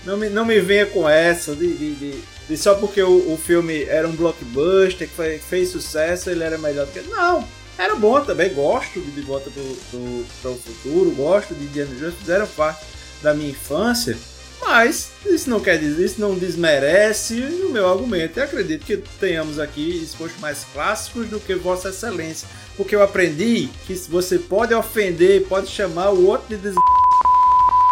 [0.03, 3.37] Não me, não me venha com essa de, de, de- de só porque o, o
[3.37, 7.01] filme era um blockbuster, que foi- fez sucesso, ele era melhor do que.
[7.09, 7.47] Não!
[7.77, 12.15] Era bom também, gosto de De Volta pro, pro, pro Futuro, gosto de Indiana Jones,
[12.15, 12.83] fizeram parte
[13.21, 14.17] da minha infância.
[14.61, 18.39] Mas isso não quer dizer, isso não desmerece o meu argumento.
[18.39, 22.47] Eu acredito que tenhamos aqui expostos mais clássicos do que Vossa Excelência.
[22.75, 26.75] Porque eu aprendi que você pode ofender, pode chamar o outro de des...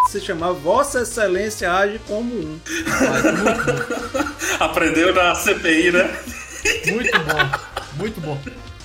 [0.09, 2.59] Se chamar Vossa Excelência age como um.
[4.59, 6.19] Aprendeu na CPI, né?
[6.87, 8.41] Muito bom, muito bom.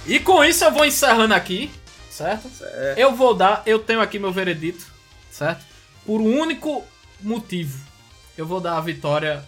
[0.06, 1.70] E com isso eu vou encerrando aqui,
[2.10, 2.48] certo?
[2.48, 2.98] Certo.
[2.98, 4.86] Eu vou dar, eu tenho aqui meu veredito,
[5.30, 5.64] certo?
[6.04, 6.84] Por um único
[7.20, 7.78] motivo,
[8.36, 9.44] eu vou dar a vitória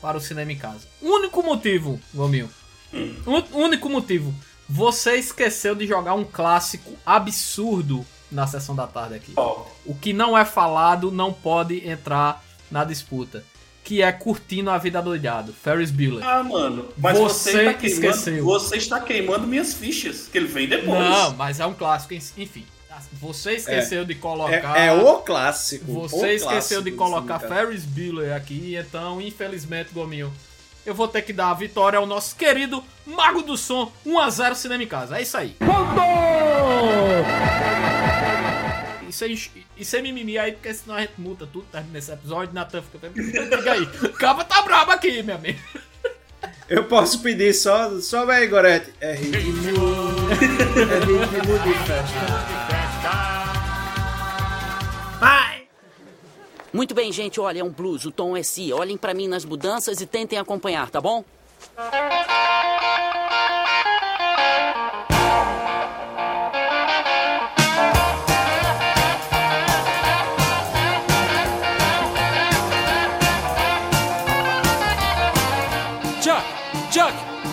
[0.00, 0.86] para o cinema em casa.
[1.02, 2.48] Único motivo, Gomil.
[2.94, 4.34] Um, único motivo.
[4.68, 9.32] Você esqueceu de jogar um clássico absurdo na sessão da tarde aqui.
[9.36, 13.44] Ó, O que não é falado não pode entrar na disputa.
[13.86, 15.52] Que é curtindo a vida doidado.
[15.52, 16.26] Ferris Bueller.
[16.26, 16.88] Ah, mano.
[16.98, 18.44] Mas Você você, que queimando, esqueceu.
[18.44, 20.98] você está queimando minhas fichas, que ele vem depois.
[20.98, 22.66] Não, mas é um clássico, enfim.
[23.20, 24.76] Você esqueceu de colocar.
[24.76, 25.84] É, é o clássico.
[25.92, 27.60] Você o esqueceu clássico de colocar cinema.
[27.60, 30.32] Ferris Bueller aqui, então, infelizmente, Gominho,
[30.84, 34.82] eu vou ter que dar a vitória ao nosso querido Mago do Som, 1x0 Cinema
[34.82, 35.16] em Casa.
[35.16, 35.54] É isso aí.
[39.16, 42.52] Isso é, isso é mimimi aí, porque senão a gente multa tudo, termina esse episódio,
[42.52, 43.08] Natan fica...
[43.10, 45.58] Fica aí, o cabo tá brabo aqui, meu amigo.
[46.68, 48.92] Eu posso pedir só, só vai, Gorete.
[49.00, 49.38] É ritmo.
[49.40, 52.66] é ritmo de festa.
[56.72, 58.70] Muito bem, gente, olha, é um blues, o tom é si.
[58.70, 61.24] Olhem pra mim nas mudanças e tentem acompanhar, tá bom?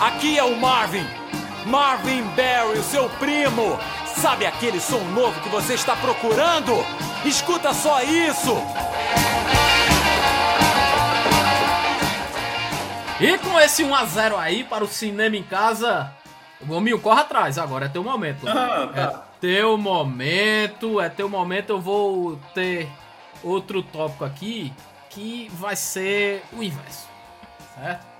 [0.07, 1.05] Aqui é o Marvin.
[1.65, 3.79] Marvin Barry, o seu primo.
[4.05, 6.73] Sabe aquele som novo que você está procurando?
[7.25, 8.55] Escuta só isso!
[13.19, 16.13] E com esse 1x0 aí para o cinema em casa,
[16.59, 18.45] o Gominho corre atrás agora, é teu momento.
[18.47, 19.01] Ah, tá.
[19.01, 21.69] É teu momento, é teu momento.
[21.69, 22.89] Eu vou ter
[23.41, 24.73] outro tópico aqui
[25.09, 27.07] que vai ser o inverso,
[27.75, 28.12] certo?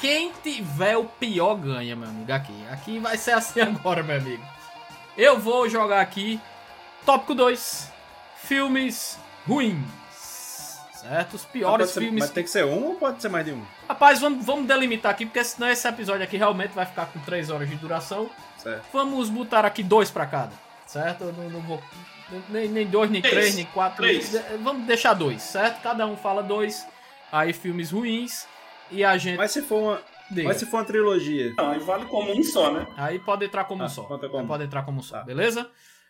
[0.00, 2.64] Quem tiver o pior ganha, meu amigo, aqui.
[2.70, 4.42] Aqui vai ser assim agora, meu amigo.
[5.16, 6.40] Eu vou jogar aqui
[7.04, 7.90] tópico 2,
[8.42, 9.78] filmes ruins.
[10.92, 11.34] Certo?
[11.34, 13.62] Os piores ser- filmes Mas tem que ser um ou pode ser mais de um?
[13.88, 17.48] Rapaz, vamos, vamos delimitar aqui, porque senão esse episódio aqui realmente vai ficar com 3
[17.50, 18.28] horas de duração.
[18.58, 18.84] Certo.
[18.92, 20.52] Vamos botar aqui dois pra cada,
[20.84, 21.22] certo?
[21.24, 21.80] Eu não, não vou.
[22.48, 23.34] Nem, nem dois, nem Três.
[23.36, 23.98] três, nem quatro.
[24.02, 24.32] Três.
[24.60, 25.80] Vamos deixar dois, certo?
[25.80, 26.84] Cada um fala dois.
[27.30, 28.46] Aí filmes ruins.
[28.90, 29.36] E a gente.
[29.36, 30.48] Mas se for uma, diga.
[30.48, 31.52] mas se for uma trilogia.
[31.56, 32.86] Não, aí vale como um só, né?
[32.96, 34.02] Aí pode entrar como um Ah, só.
[34.04, 34.42] conta como.
[34.42, 35.24] Aí Pode entrar como um só, Tá.
[35.24, 35.64] beleza?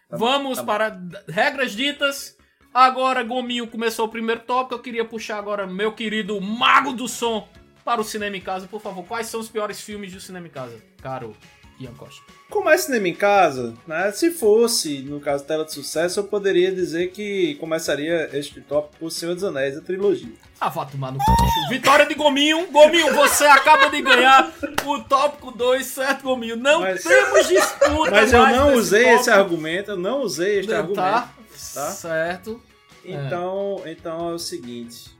[0.08, 2.36] Tá Vamos tá para regras ditas.
[2.72, 4.74] Agora, Gominho começou o primeiro tópico.
[4.74, 7.48] Eu queria puxar agora meu querido Mago do Som
[7.84, 8.66] para o cinema em casa.
[8.68, 10.82] Por favor, quais são os piores filmes do cinema em casa?
[11.00, 11.34] Caro
[11.78, 12.22] Ian Costa?
[12.48, 14.10] Como é cinema em casa, né?
[14.12, 19.10] Se fosse, no caso, tela de sucesso, eu poderia dizer que começaria este top por
[19.10, 20.32] Senhor dos Anéis, a trilogia.
[20.60, 21.24] Ah, vá tomar no c...
[21.68, 22.66] Vitória de Gominho.
[22.70, 24.52] Gominho, você acaba de ganhar
[24.84, 26.56] o tópico 2, certo, Gominho?
[26.56, 29.20] Não Mas- temos disputa Mas eu não usei tópico.
[29.20, 30.96] esse argumento, eu não usei este argumento.
[30.96, 31.32] Tá,
[31.74, 31.90] tá?
[31.90, 32.60] certo.
[33.04, 35.16] Então, então é o seguinte.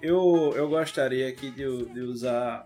[0.00, 2.64] Eu, eu gostaria aqui de, de usar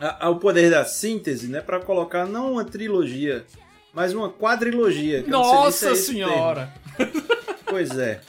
[0.00, 3.44] a- a- o poder da síntese, né, para colocar não uma trilogia,
[3.92, 5.20] mas uma quadrilogia.
[5.22, 6.72] se é Nossa o senhora.
[7.66, 8.20] Pois é.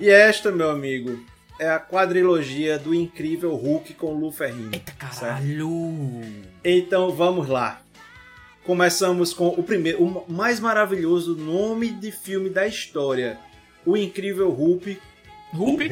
[0.00, 1.18] E esta, meu amigo,
[1.58, 4.70] é a quadrilogia do incrível Hulk com Lu Ferrigno.
[4.72, 5.20] Eita certo?
[5.40, 6.20] caralho.
[6.64, 7.80] Então vamos lá.
[8.64, 13.38] Começamos com o primeiro, o mais maravilhoso nome de filme da história.
[13.86, 14.98] O incrível Hulk.
[15.52, 15.88] Hulk?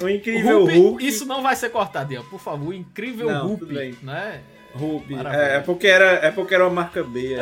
[0.00, 1.06] O, o incrível Hulk, Hulk.
[1.06, 2.74] Isso não vai ser cortado, Ian, por favor.
[2.74, 4.40] Incrível Não, Hulk, né?
[4.74, 5.14] Hulk.
[5.14, 7.36] É, é porque era, é porque era uma marca B.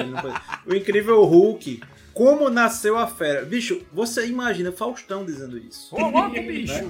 [0.66, 1.80] o incrível Hulk.
[2.12, 3.44] Como nasceu a fera?
[3.44, 5.94] Bicho, você imagina Faustão dizendo isso.
[5.94, 6.84] Ô, louco, bicho.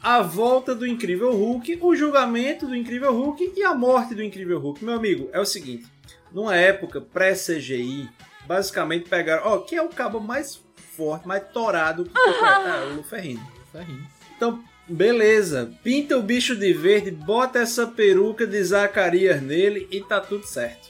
[0.00, 4.60] A volta do incrível Hulk, o julgamento do incrível Hulk e a morte do incrível
[4.60, 4.84] Hulk.
[4.84, 5.86] Meu amigo, é o seguinte.
[6.32, 8.08] Numa época pré-CGI,
[8.46, 9.42] basicamente pegaram...
[9.44, 10.62] Ó, quem é o cabo mais
[10.96, 12.10] forte, mais torado que
[12.98, 13.46] o Ferrino?
[13.72, 14.06] Ferrinho.
[14.36, 15.70] Então, beleza.
[15.82, 20.86] Pinta o bicho de verde, bota essa peruca de Zacarias nele e tá tudo certo.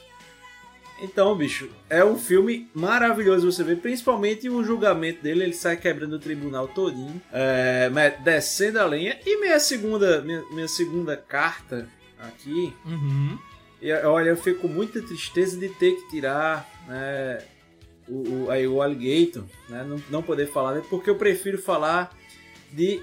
[0.99, 6.13] Então, bicho, é um filme maravilhoso você ver, principalmente o julgamento dele, ele sai quebrando
[6.13, 7.87] o tribunal todinho, é,
[8.23, 9.15] descendo a lenha.
[9.23, 11.87] E minha segunda, minha, minha segunda carta
[12.19, 13.37] aqui, Uhum.
[13.79, 17.43] e, olha, eu fico com muita tristeza de ter que tirar né,
[18.07, 22.15] o, o, aí, o Alligator, né, não, não poder falar, né, porque eu prefiro falar
[22.71, 23.01] de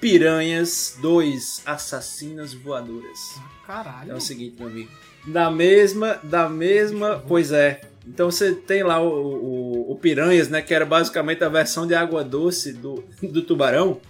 [0.00, 3.40] Piranhas 2 Assassinas Voadoras.
[3.66, 4.12] Caralho.
[4.12, 4.90] É o seguinte, meu amigo.
[5.26, 7.80] Da mesma, da mesma, pois é.
[8.06, 11.94] Então você tem lá o, o, o Piranhas, né, que era basicamente a versão de
[11.94, 14.00] água doce do, do tubarão.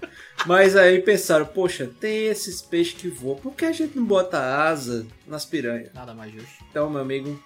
[0.46, 4.38] Mas aí pensaram, poxa, tem esses peixes que voam, por que a gente não bota
[4.38, 5.92] asa nas piranhas?
[5.94, 6.64] Nada mais justo.
[6.70, 7.38] Então, meu amigo,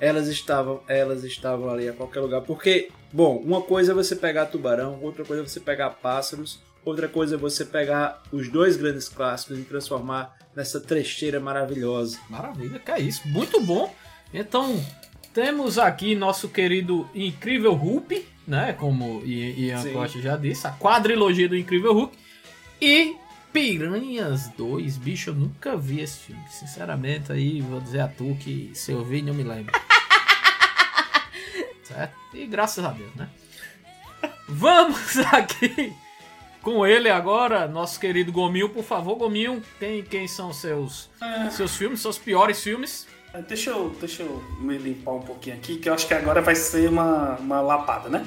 [0.00, 2.40] elas estavam, elas estavam ali a qualquer lugar.
[2.40, 7.06] Porque, bom, uma coisa é você pegar tubarão, outra coisa é você pegar pássaros, outra
[7.06, 12.18] coisa é você pegar os dois grandes clássicos e transformar nessa trecheira maravilhosa.
[12.28, 13.28] Maravilha, que é isso.
[13.28, 13.94] Muito bom.
[14.32, 14.82] Então,
[15.34, 18.72] temos aqui nosso querido Incrível Hulk, né?
[18.72, 19.92] Como Ian Sim.
[19.92, 22.16] Costa já disse, a quadrilogia do Incrível Hulk.
[22.80, 23.14] E
[23.52, 26.42] Piranhas 2, bicho, eu nunca vi esse filme.
[26.50, 29.74] Sinceramente, aí vou dizer a tu que se eu vi, não me lembro.
[31.84, 32.14] certo?
[32.34, 33.28] E graças a Deus, né?
[34.48, 35.92] Vamos aqui
[36.62, 38.68] com ele agora, nosso querido Gominho.
[38.68, 41.10] Por favor, Gominho, quem, quem são seus,
[41.52, 43.06] seus filmes, seus piores filmes?
[43.32, 46.40] É, Deixa eu, deixa eu me limpar um pouquinho aqui, que eu acho que agora
[46.40, 48.26] vai ser uma, uma lapada, né?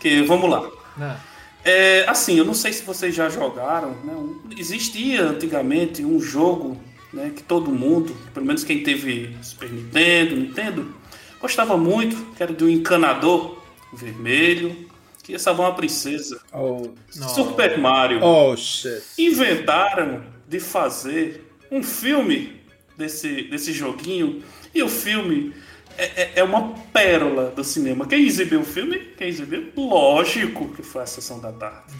[0.00, 0.68] Que vamos lá.
[0.96, 1.18] né?
[1.64, 4.12] É, assim, eu não sei se vocês já jogaram, né?
[4.14, 6.76] um- existia antigamente um jogo
[7.12, 10.94] né, que todo mundo, pelo menos quem teve Super Nintendo, Nintendo,
[11.40, 13.58] gostava muito, que era do encanador
[13.92, 14.88] vermelho,
[15.22, 16.40] que ia salvar uma princesa.
[16.52, 18.20] Oh, Super Mario.
[18.24, 19.02] oh shit.
[19.18, 22.60] Inventaram de fazer um filme
[22.96, 24.42] desse, desse joguinho,
[24.74, 25.54] e o filme
[25.98, 28.06] é, é- é uma pérola do cinema.
[28.06, 28.98] Quem exibiu o filme?
[29.16, 29.72] Quem exibiu?
[29.76, 31.92] Lógico que foi a sessão da tarde.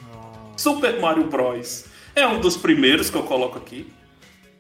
[0.57, 1.87] Super Mario Bros.
[2.15, 3.91] É um dos primeiros que eu coloco aqui.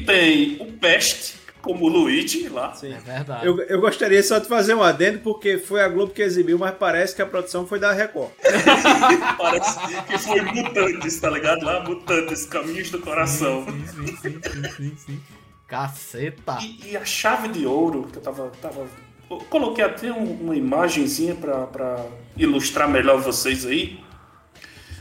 [0.07, 2.75] Tem o Peste, como o Luigi lá.
[2.75, 2.93] Sim.
[2.93, 3.47] É verdade.
[3.47, 6.75] Eu, eu gostaria só de fazer um adendo, porque foi a Globo que exibiu, mas
[6.75, 8.31] parece que a produção foi da Record.
[9.39, 11.65] Parece que foi Mutantes, tá ligado?
[11.65, 13.65] Lá, Mutantes, Caminhos do Coração.
[13.67, 15.21] Sim, sim, sim, sim, sim, sim.
[15.69, 16.59] Caceta.
[16.63, 18.51] E, e a chave de ouro, que eu tava.
[18.61, 18.87] tava
[19.31, 22.05] eu coloquei até um- uma imagenzinha pra
[22.37, 23.99] ilustrar melhor vocês aí.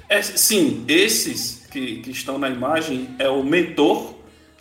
[0.10, 4.16] É, sim, esses que, que estão na imagem é o mentor,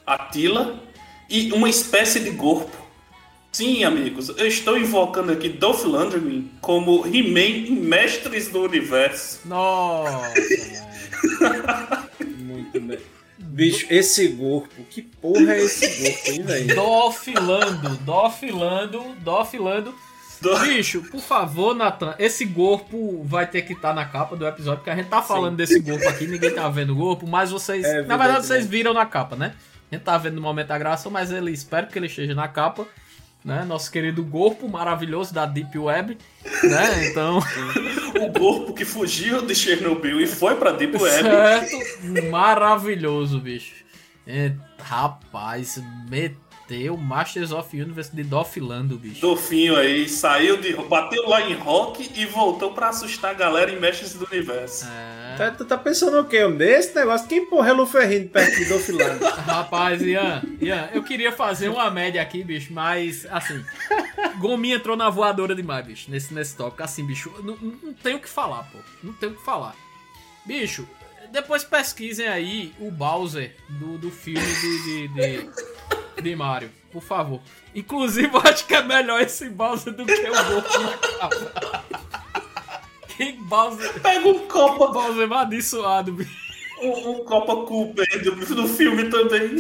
[0.07, 0.81] Atila
[1.29, 2.77] e uma espécie de corpo.
[3.53, 9.41] Sim, amigos, eu estou invocando aqui Dolph Lundgren como He-Man em Mestres do Universo.
[9.45, 10.33] Nossa.
[12.39, 12.99] Muito bem.
[13.61, 16.75] Bicho, esse corpo, que porra é esse corpo, hein, velho?
[16.75, 19.95] Dofilando, dofilando, dofilando.
[20.41, 24.79] Do- Bicho, por favor, Nathan, esse corpo vai ter que estar na capa do episódio,
[24.79, 27.85] porque a gente tá falando desse corpo aqui, ninguém tá vendo o corpo, mas vocês.
[27.85, 28.71] É na verdade, verdade, vocês né?
[28.71, 29.53] viram na capa, né?
[29.93, 32.49] A gente tá vendo no momento da graça, mas ele espero que ele esteja na
[32.49, 32.87] capa.
[33.45, 33.65] Né?
[33.65, 36.19] Nosso querido corpo maravilhoso da Deep Web.
[36.63, 37.09] Né?
[37.09, 37.39] Então.
[37.39, 41.23] O corpo que fugiu de Chernobyl e foi pra Deep Web.
[41.23, 42.31] Certo?
[42.31, 43.75] Maravilhoso, bicho.
[44.27, 45.83] É, rapaz,
[46.71, 49.21] ter o Masters of Universe de Dolph Lando, bicho.
[49.21, 50.73] Dofinho aí saiu de.
[50.75, 54.87] bateu lá em rock e voltou pra assustar a galera em Mestres do Universo.
[54.87, 55.35] É.
[55.37, 56.47] Tá- Tu tá pensando o quê?
[56.47, 57.27] Desse negócio?
[57.27, 59.19] Quem porra é Luferrino perto de Dolphilano?
[59.45, 63.65] Rapaz, Ian, Ian, eu queria fazer uma média aqui, bicho, mas assim.
[64.39, 66.85] Gominha entrou na voadora demais, bicho, nesse, nesse tópico.
[66.85, 68.79] Assim, bicho, não, não não tem o que falar, pô.
[69.03, 69.75] Não tem o que falar.
[70.47, 70.87] Bicho,
[71.33, 75.51] depois pesquisem aí o Bowser do, do filme de, de, de,
[76.23, 77.41] de Mario, por favor.
[77.75, 81.91] Inclusive, eu acho que é melhor esse Bowser do que o Goku.
[83.17, 84.01] Que Bowser.
[84.01, 86.31] Pega um Que Copa, Bowser amaldiçoado, bicho.
[86.83, 89.57] um, um Copa Cooper do, do filme também.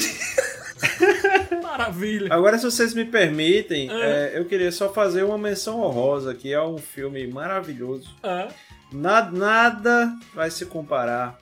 [1.62, 2.32] Maravilha.
[2.32, 3.94] Agora, se vocês me permitem, Ah.
[4.00, 8.14] é, eu queria só fazer uma menção honrosa, que é um filme maravilhoso.
[8.22, 8.48] Ah,
[8.92, 11.38] Nada, nada vai se comparar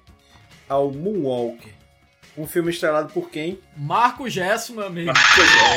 [0.68, 1.72] ao Moonwalker.
[2.39, 3.59] Um filme estrelado por quem?
[3.76, 5.12] Marco Gesso, meu amigo.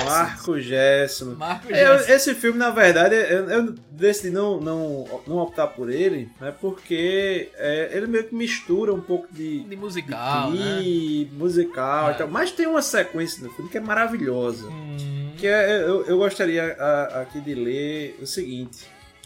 [0.06, 1.36] Marco Gesso.
[1.38, 2.12] Marco Eu- Gesso.
[2.12, 6.54] esse filme, na verdade, eu, eu decidi não, não, não optar por ele, né?
[6.62, 10.82] Porque é, ele meio que mistura um pouco de, De musical, né?
[10.84, 12.14] e musical É.
[12.14, 12.28] e tal.
[12.28, 14.68] Mas tem uma sequência no filme que é maravilhosa.
[14.68, 18.86] Hum, Que é, eu, eu gostaria a- aqui de ler o seguinte.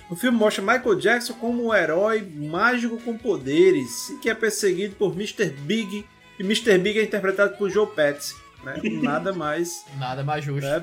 [0.09, 4.95] O filme mostra Michael Jackson como um herói mágico com poderes e que é perseguido
[4.95, 5.45] por Mr.
[5.49, 6.05] Big.
[6.39, 6.77] E Mr.
[6.77, 8.36] Big é interpretado por Joe Pesci.
[8.63, 8.75] Né?
[9.01, 9.86] Nada mais.
[9.97, 10.67] nada mais justo.
[10.67, 10.81] né?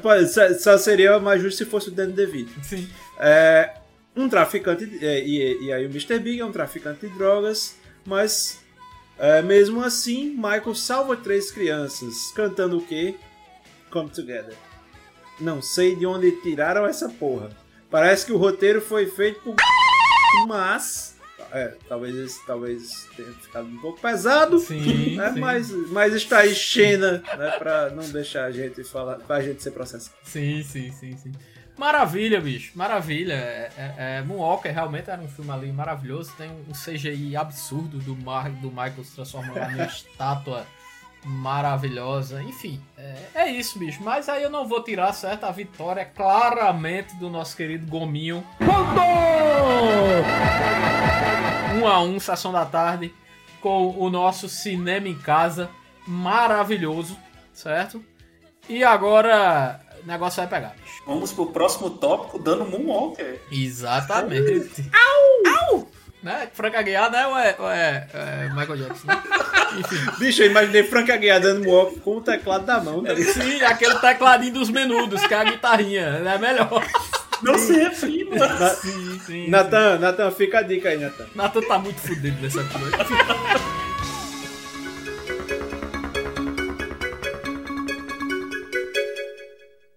[0.59, 2.53] Só seria mais justo se fosse o Danny DeVito.
[2.63, 2.89] Sim.
[3.19, 3.75] É,
[4.17, 4.85] um traficante.
[5.05, 6.19] é, e, e aí o Mr.
[6.19, 7.77] Big é um traficante de drogas,
[8.07, 8.63] mas
[9.19, 13.17] é, mesmo assim, Michael salva três crianças, cantando o quê?
[13.91, 14.55] Come Together.
[15.41, 17.51] Não sei de onde tiraram essa porra.
[17.91, 19.57] Parece que o roteiro foi feito por.
[20.47, 21.17] Mas.
[21.53, 24.59] É, talvez, esse- talvez tenha ficado um pouco pesado.
[24.59, 25.33] Sim, né?
[25.35, 25.41] sim.
[25.41, 27.51] Mas, mas está aí Xena, né?
[27.59, 29.17] Pra não deixar a gente falar.
[29.17, 30.17] Pra gente ser processado.
[30.25, 31.33] Sim, sim, sim, sim.
[31.77, 32.73] Maravilha, bicho.
[32.75, 33.33] Maravilha.
[33.35, 36.33] É, é, é, Moonwalker realmente era um filme ali maravilhoso.
[36.37, 40.67] Tem um CGI absurdo do, Mar, do Michael se transformando numa estátua
[41.25, 42.43] maravilhosa.
[42.43, 44.03] Enfim, é, é isso, bicho.
[44.03, 45.45] Mas aí eu não vou tirar, certo?
[45.45, 48.45] A vitória claramente do nosso querido Gominho.
[51.81, 53.13] Um a um, sessão da tarde,
[53.61, 55.71] com o nosso cinema em casa
[56.07, 57.17] maravilhoso,
[57.53, 58.05] certo?
[58.69, 61.03] E agora o negócio vai pegar, bicho.
[61.07, 63.41] Vamos pro próximo tópico, dando Moonwalker.
[63.51, 64.91] Exatamente.
[64.93, 65.77] Au!
[65.77, 65.92] Au!
[66.23, 66.49] Né?
[66.53, 67.27] Frank Aguiar, né?
[67.27, 69.23] Ou é, ou é, é Michael Jackson, né?
[69.79, 69.97] Enfim.
[70.19, 73.01] Bicho, eu imaginei Frank Aguiar dando walk com o teclado da mão.
[73.01, 73.23] Ligado?
[73.25, 76.85] Sim, aquele tecladinho dos menudos, que é a guitarrinha, é melhor.
[77.43, 78.37] Não se refrima.
[78.37, 79.51] Na- Sim, sim.
[79.51, 81.27] Natan, Natan, fica a dica aí, Natan.
[81.35, 82.97] Nathan tá muito fudido nessa coisa.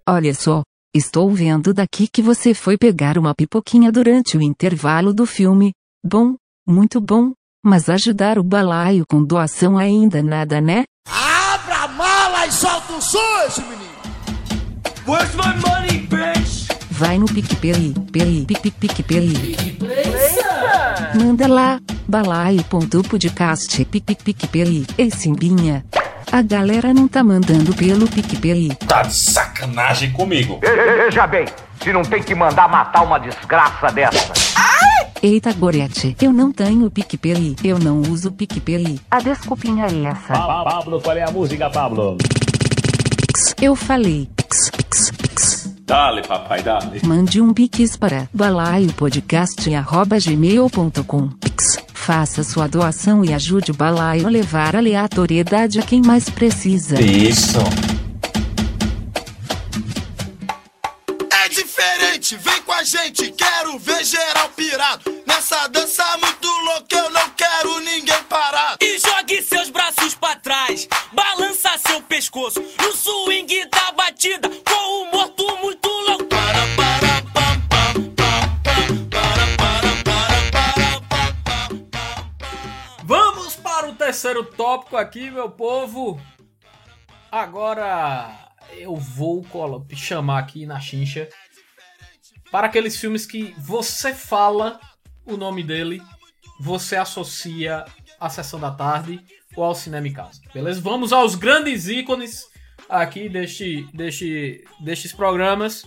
[0.08, 0.62] Olha só,
[0.96, 5.72] estou vendo daqui que você foi pegar uma pipoquinha durante o intervalo do filme.
[6.08, 6.36] Bom,
[6.68, 7.32] muito bom,
[7.64, 10.84] mas ajudar o balaio com doação ainda nada, né?
[11.10, 13.00] Abra a mala e solta o
[13.48, 13.90] esse menino.
[15.08, 16.68] Where's my money, bitch?
[16.92, 19.34] Vai no PicPay, Pay, Pic Pic PicPay.
[21.16, 24.86] Manda lá, balaio.podcast, Pic Pic PicPay.
[25.00, 25.84] Ei, Simbinha.
[26.32, 28.76] A galera não tá mandando pelo PicPay.
[28.88, 30.60] Tá de sacanagem comigo.
[30.62, 31.46] Veja bem,
[31.82, 34.34] se não tem que mandar matar uma desgraça dessa.
[35.22, 39.00] Eita, Gorete, eu não tenho PicPay, eu não uso PicPay.
[39.10, 40.34] A desculpinha é essa.
[40.34, 42.18] Pa- Pablo, qual é a música, Pablo?
[43.62, 44.28] Eu falei.
[44.52, 45.76] X, x, x.
[45.86, 47.00] Dale, papai, dale.
[47.04, 51.30] Mande um pix para balaiopodcast.gmail.com.
[51.94, 57.00] Faça sua doação e ajude o balaio a levar aleatoriedade a quem mais precisa.
[57.02, 57.58] Isso.
[61.56, 65.24] Diferente, vem com a gente, quero ver geral pirado.
[65.26, 68.78] Nessa dança muito louca, eu não quero ninguém parado.
[68.82, 75.12] E jogue seus braços pra trás, balança seu pescoço no swing da batida, com o
[75.12, 76.26] morto muito louco.
[76.26, 81.86] Para, para, pam, pam, pam, pam, para, para, para, para, pam, pam,
[82.38, 83.02] pam.
[83.04, 86.20] Vamos para o terceiro tópico aqui, meu povo.
[87.32, 88.32] Agora
[88.78, 91.30] eu vou colo- chamar aqui na chincha
[92.52, 94.80] para aqueles filmes que você fala
[95.26, 96.02] o nome dele,
[96.60, 97.86] você associa
[98.20, 99.20] à sessão da tarde
[99.56, 100.82] ou ao cinema em casa, beleza?
[100.82, 102.48] Vamos aos grandes ícones
[102.90, 105.86] aqui deste, deste, destes programas.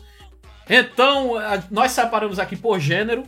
[0.68, 1.34] Então,
[1.70, 3.24] nós separamos aqui por gênero.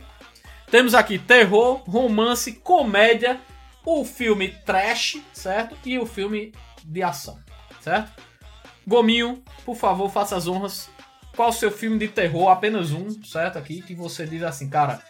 [0.69, 3.39] Temos aqui terror, romance, comédia,
[3.85, 5.75] o filme trash, certo?
[5.83, 6.53] E o filme
[6.83, 7.39] de ação,
[7.81, 8.21] certo?
[8.87, 10.89] Gominho, por favor, faça as honras.
[11.35, 12.49] Qual o seu filme de terror?
[12.49, 13.57] Apenas um, certo?
[13.57, 15.01] Aqui, que você diz assim, cara,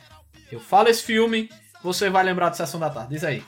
[0.51, 1.49] eu falo esse filme,
[1.83, 3.09] você vai lembrar de Sessão da Tarde.
[3.13, 3.43] Diz aí.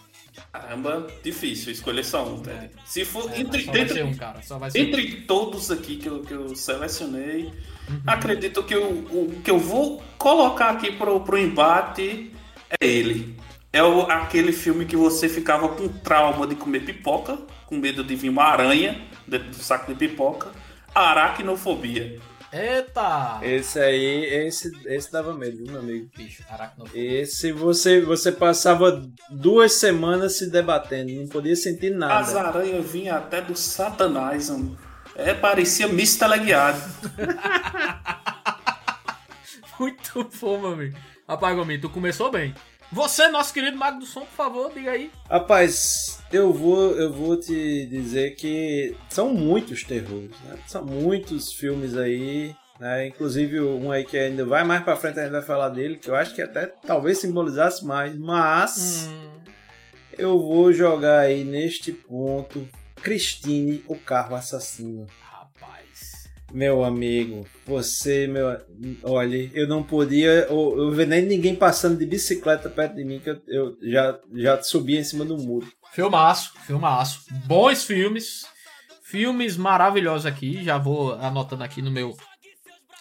[0.51, 2.71] Caramba, difícil escolher só um, Ted.
[2.85, 4.39] Se for entre, É, entre, ser um, cara.
[4.73, 7.53] Entre todos aqui que eu, que eu selecionei,
[7.89, 8.01] Uhum.
[8.07, 12.31] acredito que o, o que eu vou colocar aqui pro, pro embate
[12.79, 13.37] é ele.
[13.73, 18.15] É o, aquele filme que você ficava com trauma de comer pipoca, com medo de
[18.15, 20.51] vir uma aranha dentro do saco de pipoca.
[20.95, 22.19] Aracnofobia.
[22.53, 23.39] Eita!
[23.41, 26.07] Esse aí, esse, esse dava medo, viu, meu amigo?
[26.15, 27.21] Bicho, aracnofobia.
[27.21, 32.19] Esse você, você passava duas semanas se debatendo, não podia sentir nada.
[32.19, 34.77] As aranhas vinham até do Satanás, mano.
[35.15, 36.79] É, parecia Miss Teleguiado.
[39.79, 40.95] Muito bom, meu amigo.
[41.27, 42.53] Rapaz, Gominho, tu começou bem.
[42.93, 45.09] Você, nosso querido Mago do Som, por favor, diga aí.
[45.27, 50.59] Rapaz, eu vou, eu vou te dizer que são muitos terrores, né?
[50.67, 53.07] São muitos filmes aí, né?
[53.07, 56.07] Inclusive um aí que ainda vai mais pra frente, a gente vai falar dele, que
[56.07, 59.09] eu acho que até talvez simbolizasse mais, mas
[60.15, 62.69] eu vou jogar aí neste ponto
[63.01, 65.07] Christine, o carro assassino.
[66.53, 68.45] Meu amigo, você, meu.
[69.01, 70.29] Olha, eu não podia.
[70.29, 74.19] Eu, eu ver nem ninguém passando de bicicleta perto de mim, que eu, eu já,
[74.35, 75.67] já subia em cima do muro.
[75.91, 77.25] Filmaço, filmaço.
[77.47, 78.45] Bons filmes.
[79.01, 80.63] Filmes maravilhosos aqui.
[80.63, 82.15] Já vou anotando aqui no meu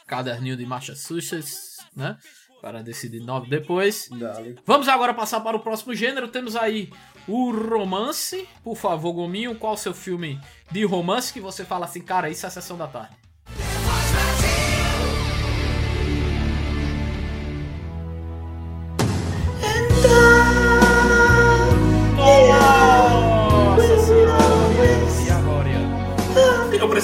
[0.07, 2.16] caderninho de Massachusetts, né?
[2.62, 4.09] Para decidir nove depois.
[4.11, 4.57] Dale.
[4.64, 6.28] Vamos agora passar para o próximo gênero.
[6.28, 6.90] Temos aí
[7.28, 8.48] o romance.
[8.64, 10.40] Por favor, Gominho, qual o seu filme
[10.70, 13.22] de romance que você fala assim, cara, isso é a sessão da tarde?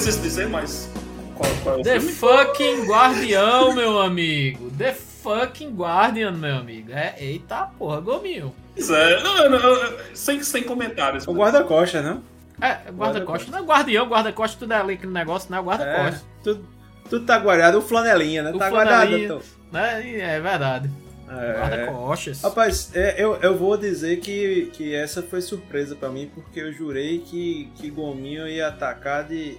[0.03, 0.89] Preciso dizer, mas
[1.35, 2.15] qual, qual é o The filme?
[2.15, 4.71] fucking Guardião, meu amigo.
[4.71, 6.91] The fucking Guardian, meu amigo.
[6.93, 8.53] É, eita porra, Gominho.
[8.75, 11.27] Pois é, não, não, não, sem, sem comentários.
[11.27, 12.23] O guarda-costa, não?
[12.61, 13.51] É, guarda-costa.
[13.51, 16.25] Não é guardião, guarda-costa, tudo é ali aquele negócio, não é É, guarda-costa.
[16.43, 16.65] tudo,
[17.09, 17.77] tudo tá guardado.
[17.77, 18.51] O flanelinha, né?
[18.51, 19.27] O tá flanelinha.
[19.27, 19.45] guardado.
[19.71, 20.07] Né?
[20.07, 20.89] E É verdade.
[21.29, 21.53] É.
[21.59, 22.41] Guarda-costas.
[22.41, 26.71] Rapaz, é, eu, eu vou dizer que, que essa foi surpresa pra mim, porque eu
[26.73, 29.57] jurei que, que Gominho ia atacar de,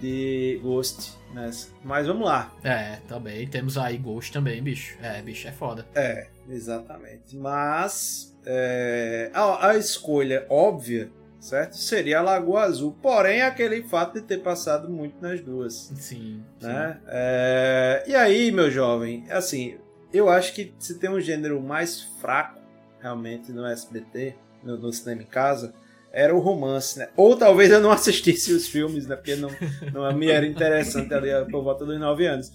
[0.00, 1.68] de Ghost nessa.
[1.84, 2.52] Mas vamos lá.
[2.64, 3.46] É, também.
[3.46, 4.96] Temos aí Ghost também, bicho.
[5.02, 5.86] É, bicho, é foda.
[5.94, 7.36] É, exatamente.
[7.36, 11.76] Mas é, a, a escolha óbvia, certo?
[11.76, 12.96] Seria a Lagoa Azul.
[13.02, 15.92] Porém, aquele fato de ter passado muito nas duas.
[15.96, 16.42] Sim.
[16.60, 16.98] Né?
[17.06, 19.76] É, e aí, meu jovem, assim,
[20.12, 22.58] eu acho que se tem um gênero mais fraco
[23.00, 25.74] realmente no SBT, no, no cinema em casa,
[26.12, 27.08] era o romance, né?
[27.16, 29.16] Ou talvez eu não assistisse os filmes, né?
[29.16, 29.50] Porque não,
[29.92, 32.52] não me era interessante ali por volta dos 9 anos.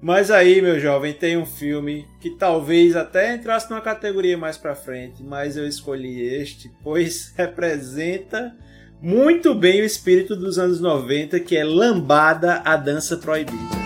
[0.00, 4.74] Mas aí, meu jovem, tem um filme que talvez até entrasse numa categoria mais pra
[4.74, 8.54] frente, mas eu escolhi este, pois representa
[9.00, 13.84] muito bem o espírito dos anos 90, que é Lambada, a Dança Proibida.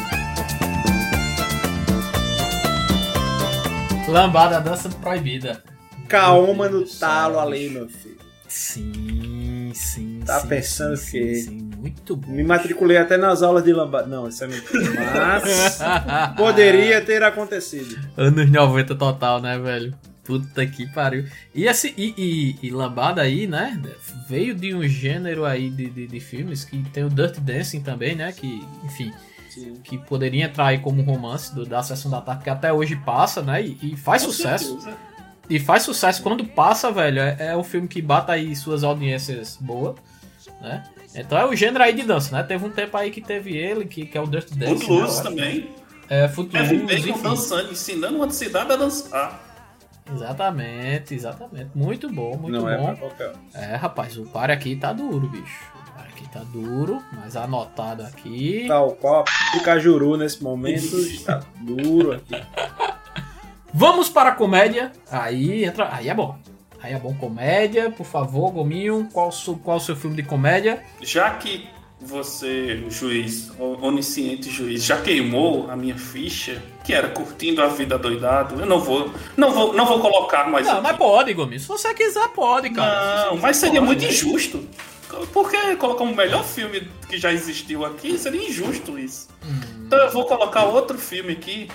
[4.08, 5.62] Lambada, dança proibida.
[6.54, 8.17] Meu no talo ali, meu filho.
[8.48, 10.20] Sim, sim.
[10.24, 12.30] Tá sim, pensando sim, que- Sim, sim, muito bom.
[12.32, 14.06] Me matriculei até nas aulas de lambada.
[14.06, 14.90] Não, isso é mentira.
[15.14, 15.78] Mas
[16.36, 17.98] poderia ter acontecido.
[18.16, 19.94] Anos 90 total, né, velho?
[20.24, 21.24] Puta que pariu.
[21.54, 22.14] E, esse, e,
[22.62, 23.80] e, e Lambada aí, né?
[24.28, 28.14] Veio de um gênero aí de, de, de filmes que tem o Dirty Dancing também,
[28.14, 28.30] né?
[28.32, 29.10] Que, enfim,
[29.82, 32.96] que poderia entrar aí como um romance do, da Sessão da Tarde, que até hoje
[32.96, 33.62] passa, né?
[33.62, 34.78] E, e faz Com sucesso.
[34.80, 34.96] certeza.
[35.50, 37.20] E faz sucesso quando passa, velho.
[37.20, 39.96] É, é um filme que bata aí suas audiências boas,
[40.60, 40.84] né?
[41.14, 42.42] Então é o gênero aí de dança, né?
[42.42, 44.72] Teve um tempo aí que teve ele, que, que é o Dirty Dancing.
[44.74, 45.22] né, Footloose acho.
[45.22, 45.70] também.
[46.08, 47.22] É, Footloose, Bacon enfim.
[47.22, 49.44] dançando, ensinando uma cidade a dançar.
[50.10, 51.70] Exatamente, exatamente.
[51.74, 52.84] Muito bom, muito Não é bom.
[52.86, 53.58] pra qualquer um.
[53.58, 55.64] É, rapaz, o par aqui tá duro, bicho.
[55.74, 58.64] O par aqui tá duro, mas anotado aqui.
[58.68, 59.24] Tal qual
[59.54, 62.34] a Cajuru nesse momento está duro aqui.
[63.72, 64.92] Vamos para a comédia.
[65.10, 65.88] Aí entra.
[65.92, 66.36] Aí é bom.
[66.82, 69.08] Aí é bom comédia, por favor, Gominho.
[69.12, 70.82] Qual, su- qual o seu filme de comédia?
[71.02, 71.68] Já que
[72.00, 77.66] você, o juiz, o onisciente juiz, já queimou a minha ficha, que era curtindo a
[77.66, 80.64] vida doidado, eu não vou, não vou, não vou colocar mais.
[80.64, 80.82] Não, aqui.
[80.84, 81.58] mas pode, Gominho.
[81.58, 83.26] Se você quiser, pode, cara.
[83.26, 84.08] Não, Se mas seria pode, muito né?
[84.10, 84.64] injusto.
[85.32, 89.26] Porque colocar o melhor filme que já existiu aqui seria injusto isso.
[89.44, 89.60] Hum.
[89.86, 91.68] Então eu vou colocar outro filme aqui.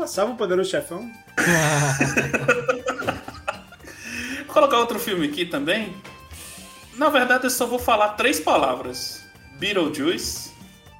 [0.00, 1.12] Passava o Poderoso Chefão?
[4.46, 5.94] Vou colocar outro filme aqui também.
[6.96, 9.22] Na verdade, eu só vou falar três palavras
[9.58, 10.52] Beetlejuice.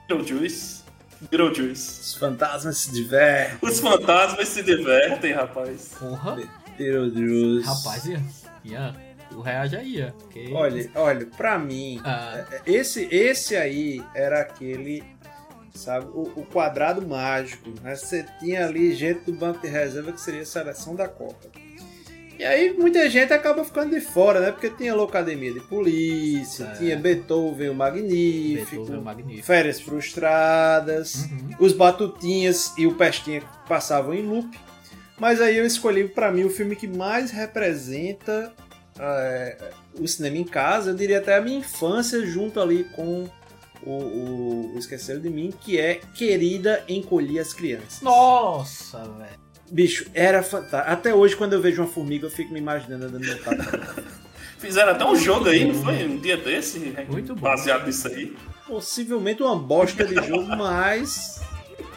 [0.07, 0.83] Beetlejuice.
[1.23, 2.01] Beetlejuice.
[2.03, 3.57] Os fantasmas se divertem.
[3.63, 5.93] Os fantasmas se divertem, rapaz.
[5.99, 6.37] Porra.
[6.77, 7.67] Beetlejuice.
[7.67, 8.23] Rapaz, Ian.
[8.65, 8.95] Ian,
[9.31, 10.13] tu reage aí, Ian.
[10.31, 10.53] Que...
[10.53, 15.03] Olha, olha, pra mim, Ah, esse, esse aí era aquele,
[15.75, 17.71] sabe, o, o quadrado mágico.
[17.83, 17.95] Né?
[17.95, 21.49] Você tinha ali gente do banco de reserva que seria a seleção da Copa.
[22.39, 24.51] E aí muita gente acaba ficando de fora, né?
[24.51, 26.77] Porque tinha Locademia de Polícia, É.
[26.79, 29.47] tinha Beethoven o Magnífico, Beethoven o Magnífico.
[29.47, 31.51] Férias Frustradas, Uhum.
[31.61, 34.59] os Batutinhas e o Pestinha passavam em loop.
[35.19, 38.53] Mas aí eu escolhi pra mim o filme que mais representa
[38.99, 39.57] é,
[39.99, 43.29] o cinema em casa, eu diria até a minha infância, junto ali com
[43.85, 48.03] o, o, Esqueceram de Mim, que é Querida Encolhi as Crianças.
[48.03, 49.41] Nossa, velho.
[49.71, 50.93] Bicho, era fantástico.
[50.93, 53.95] Até hoje, quando eu vejo uma formiga, eu fico me imaginando andando no tapa.
[54.59, 56.05] Fizeram até um jogo aí, não foi?
[56.05, 56.79] Um dia desse,
[57.09, 57.41] Muito bom.
[57.41, 58.37] baseado nisso aí.
[58.67, 61.40] Possivelmente uma bosta de jogo, mas.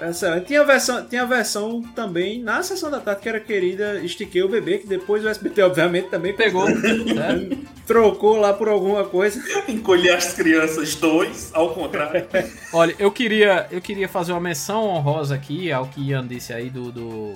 [0.01, 0.47] Excelente.
[0.47, 4.43] Tinha a versão, tinha a versão também na sessão da tarde que era querida Estiquei
[4.43, 7.57] o Bebê, que depois o SBT, obviamente, também Pegou, né?
[7.85, 9.43] trocou lá por alguma coisa.
[9.67, 12.27] Encolher as crianças, dois, ao contrário.
[12.71, 16.69] Olha, eu queria, eu queria fazer uma menção honrosa aqui ao que Ian disse aí
[16.69, 17.33] do, do,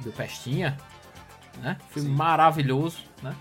[0.00, 0.76] do Pestinha,
[1.62, 1.76] né?
[1.90, 3.34] Filme maravilhoso, né?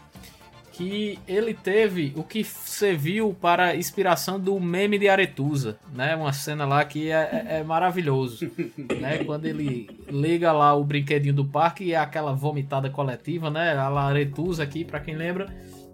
[0.79, 6.15] Que ele teve o que serviu para inspiração do meme de Aretusa, né?
[6.15, 7.15] Uma cena lá que é,
[7.49, 8.49] é- é maravilhoso,
[8.97, 9.21] né?
[9.25, 13.73] Quando ele liga lá o brinquedinho do parque e é aquela vomitada coletiva, né?
[13.73, 15.47] A Aretusa aqui, pra quem lembra,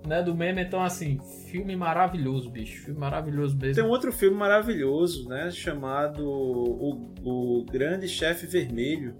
[0.06, 0.22] né?
[0.22, 1.18] Do meme, então assim,
[1.50, 3.74] filme maravilhoso, bicho, filme maravilhoso mesmo.
[3.74, 5.50] Tem um outro filme maravilhoso, né?
[5.50, 9.16] Chamado O, o Grande Chefe Vermelho.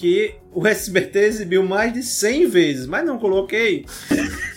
[0.00, 3.84] Que o SBT exibiu mais de 100 vezes, mas não coloquei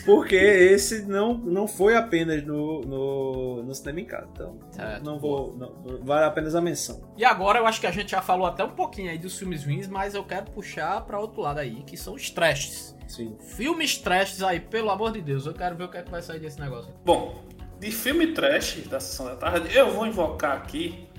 [0.06, 4.30] porque esse não, não foi apenas no, no, no cinema em casa.
[4.32, 5.04] Então, Certo.
[5.04, 5.54] não vou.
[5.58, 7.02] Não, vale apenas a menção.
[7.18, 9.66] E agora eu acho que a gente já falou até um pouquinho aí dos filmes
[9.66, 12.96] ruins, mas eu quero puxar pra outro lado aí, que são os trashes.
[13.06, 13.36] Sim.
[13.58, 16.22] Filmes trashes aí, pelo amor de Deus, eu quero ver o que é que vai
[16.22, 16.94] sair desse negócio.
[17.04, 17.44] Bom,
[17.82, 21.10] de filme trash da Sessão da Tarde, eu vou invocar aqui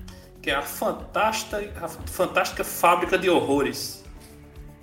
[0.41, 4.04] que é a fantástica, a fantástica Fábrica de Horrores.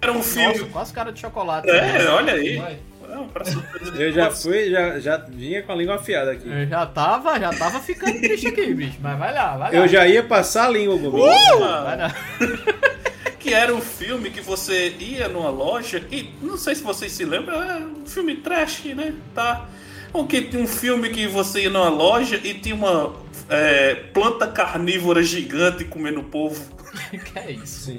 [0.02, 0.58] Era um filme.
[0.58, 1.70] Nossa, quase cara de chocolate.
[1.70, 2.06] É, né?
[2.08, 2.56] olha aí.
[2.56, 2.78] Vai.
[3.92, 6.48] De Eu já fui, já, já vinha com a língua afiada aqui.
[6.48, 8.98] Eu já tava, já tava ficando triste aqui, bicho.
[9.00, 9.78] Mas vai lá, vai lá.
[9.78, 11.22] Eu já ia passar a língua, Gomes.
[11.22, 12.14] Vai lá.
[13.38, 17.24] Que era um filme que você ia numa loja e não sei se vocês se
[17.24, 19.14] lembram, é um filme trash, né?
[19.34, 19.66] Tá.
[20.14, 23.16] Um, que, um filme que você ia numa loja e tinha uma
[23.48, 26.64] é, planta carnívora gigante comendo o povo.
[27.10, 27.90] que é isso?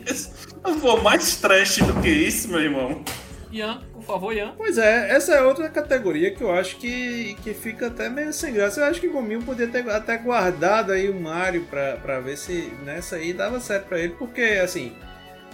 [0.64, 3.04] Não vou mais trash do que isso, meu irmão.
[3.52, 4.54] Ian, por favor, Ian.
[4.58, 8.54] Pois é, essa é outra categoria que eu acho que, que fica até meio sem
[8.54, 8.82] graça.
[8.82, 12.36] Eu acho que o Gominho podia ter até guardado aí o Mario pra, pra ver
[12.36, 14.94] se nessa aí dava certo pra ele, porque assim.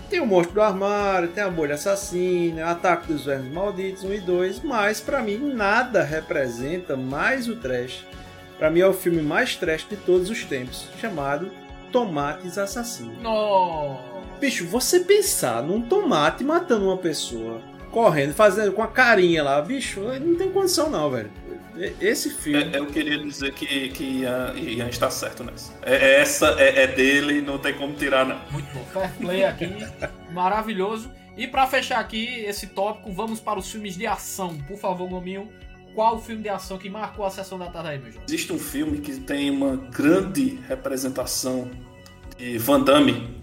[0.09, 4.19] Tem o Monstro do Armário, tem a Bolha Assassina, Ataque dos Vermes Malditos 1 e
[4.19, 8.03] 2, mas pra mim nada representa mais o trash.
[8.57, 11.51] Pra mim é o filme mais trash de todos os tempos, chamado
[11.91, 13.21] Tomates Assassinos.
[13.21, 14.08] No.
[14.39, 17.61] Bicho, você pensar num tomate matando uma pessoa,
[17.91, 21.31] correndo, fazendo com a carinha lá, bicho, não tem condição não, velho.
[22.01, 22.75] Esse filme.
[22.75, 25.73] É, eu queria dizer que, que Ian, Ian está certo nessa.
[25.81, 28.39] É, essa é, é dele, não tem como tirar, não.
[28.51, 28.83] Muito bom.
[28.91, 29.69] Fair play aqui,
[30.31, 31.09] maravilhoso.
[31.37, 34.57] E pra fechar aqui esse tópico, vamos para os filmes de ação.
[34.67, 35.47] Por favor, Gominho,
[35.95, 38.25] qual o filme de ação que marcou a sessão da tarde aí, meu jovem?
[38.27, 41.71] Existe um filme que tem uma grande representação
[42.37, 43.38] de Van Damme,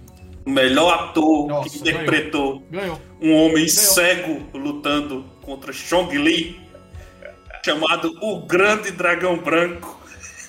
[0.46, 3.00] o melhor ator Nossa, que interpretou Ganhou.
[3.20, 6.60] um homem cego lutando contra Chong Li,
[7.64, 10.00] chamado O Grande Dragão Branco.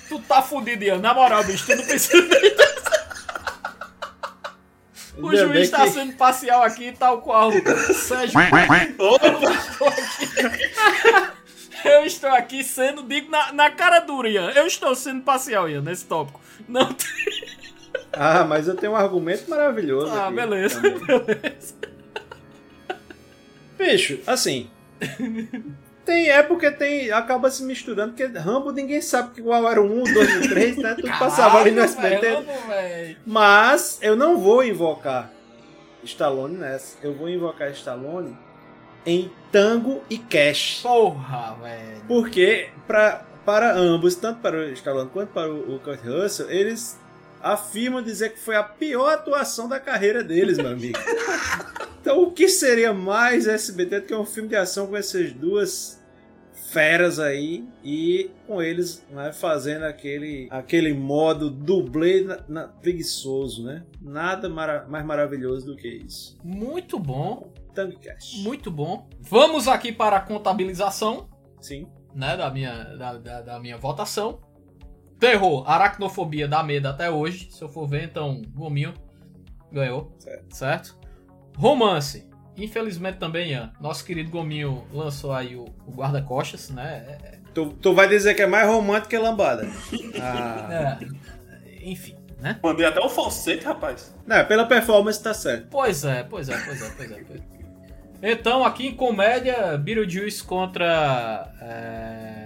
[0.08, 0.98] Tu tá fudido, Ian.
[0.98, 2.56] Na moral, bicho, tu não precisa nem
[5.18, 8.38] O Ainda juiz tá que- sendo parcial aqui, tal qual Sérgio.
[11.84, 14.50] Eu estou aqui sendo, digo na, na cara dura, Ian.
[14.50, 16.40] Eu estou sendo parcial, Ian, nesse tópico.
[16.68, 17.08] Não tem...
[18.18, 20.12] Ah, mas eu tenho um argumento maravilhoso.
[20.12, 21.00] Ah, aqui beleza, também.
[21.24, 21.74] beleza.
[23.78, 24.68] Bicho, assim.
[26.04, 27.12] Tem é porque tem.
[27.12, 30.76] Acaba se misturando, porque Rambo ninguém sabe que qual era o 1, 2 e 3,
[30.78, 30.94] né?
[30.94, 32.42] Tudo passava ali no SBT.
[32.66, 33.16] velho.
[33.26, 35.30] Mas eu não vou invocar
[36.02, 36.96] Stallone nessa.
[37.02, 38.36] Eu vou invocar Stallone
[39.04, 40.80] em Tango e Cash.
[40.82, 42.02] Porra, velho.
[42.08, 46.98] Porque pra, para ambos, tanto para o Stallone quanto para o, o Kurt Russell, eles
[47.42, 50.98] afirmam dizer que foi a pior atuação da carreira deles, meu amigo.
[52.00, 55.98] então o que seria mais SBT do que um filme de ação com essas duas
[56.70, 63.84] feras aí e com eles né, fazendo aquele, aquele modo dublê na, na, preguiçoso, né?
[64.00, 66.36] Nada mara mais maravilhoso do que isso.
[66.44, 67.52] Muito bom.
[67.74, 68.42] Tangcast.
[68.42, 69.08] Muito bom.
[69.20, 71.28] Vamos aqui para a contabilização.
[71.60, 71.86] Sim.
[72.14, 74.40] Né, da, minha, da, da, da minha votação.
[75.18, 77.48] Terror, aracnofobia dá medo até hoje.
[77.50, 78.94] Se eu for ver, então, Gominho
[79.72, 80.14] ganhou.
[80.18, 80.54] Certo.
[80.54, 80.98] certo?
[81.56, 82.28] Romance.
[82.56, 87.18] Infelizmente também, Ian, nosso querido Gominho lançou aí o, o guarda-costas, né?
[87.22, 89.68] É, Tu, tu vai dizer que é mais romântico que lambada.
[90.20, 90.98] Ah.
[91.00, 91.06] é,
[91.82, 92.58] enfim, né?
[92.62, 94.14] Mandei até o falsete, rapaz.
[94.26, 95.66] Não, pela performance tá certo.
[95.68, 97.24] Pois é, pois é, pois é, pois é.
[97.24, 98.32] Pois é.
[98.32, 101.52] Então, aqui em comédia, Beetlejuice contra.
[101.60, 102.37] É,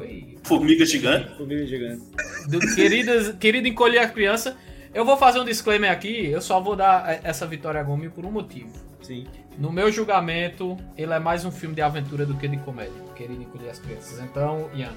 [0.00, 0.36] foi?
[0.42, 1.36] Formiga gigante.
[1.36, 2.02] Formiga gigante.
[2.48, 4.56] Do queridas, querido encolher a criança.
[4.92, 8.24] Eu vou fazer um disclaimer aqui, eu só vou dar essa vitória a Gomi por
[8.26, 8.70] um motivo.
[9.02, 9.26] Sim.
[9.56, 12.92] No meu julgamento, ele é mais um filme de aventura do que de comédia.
[13.14, 14.20] Querido encolher as crianças.
[14.20, 14.92] Então, Ian,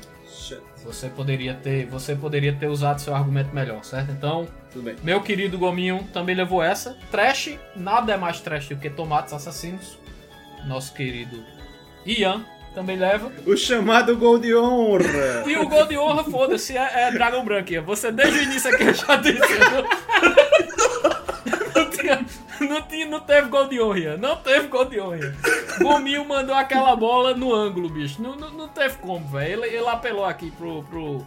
[0.84, 4.12] você poderia ter, você poderia ter usado seu argumento melhor, certo?
[4.12, 4.96] Então, Tudo bem.
[5.04, 6.98] meu querido Gominho também levou essa.
[7.12, 10.00] Trash, nada é mais trash do que Tomates Assassinos.
[10.66, 11.44] Nosso querido
[12.06, 13.32] Ian também leva.
[13.46, 15.44] O chamado gol de honra.
[15.48, 17.72] E o gol de honra, foda-se, é, é Dragon Branco.
[17.72, 17.82] Ian.
[17.84, 19.40] Você desde o início aqui já disse.
[21.76, 22.26] Não, não, tinha,
[22.62, 25.36] não, tinha, não teve gol de honra, não teve gol de honra.
[25.82, 28.22] Gominho mandou aquela bola no ângulo, bicho.
[28.22, 29.64] Não, não, não teve como, velho.
[29.64, 31.26] Ele, ele apelou aqui pro, pro,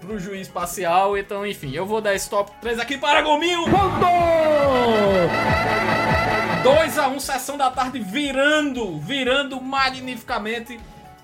[0.00, 1.16] pro juiz parcial.
[1.16, 3.64] Então, enfim, eu vou dar esse top 3 aqui para Gominho.
[6.62, 10.78] 2x1, um, sessão da tarde virando, virando magnificamente.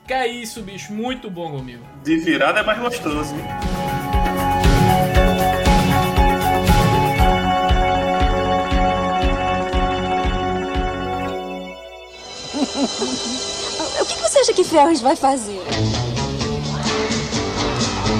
[0.07, 0.93] Que é isso, bicho.
[0.93, 1.81] Muito bom, Gominho.
[2.03, 3.35] De virada é mais gostoso.
[14.01, 15.63] O que você acha que Ferris vai fazer?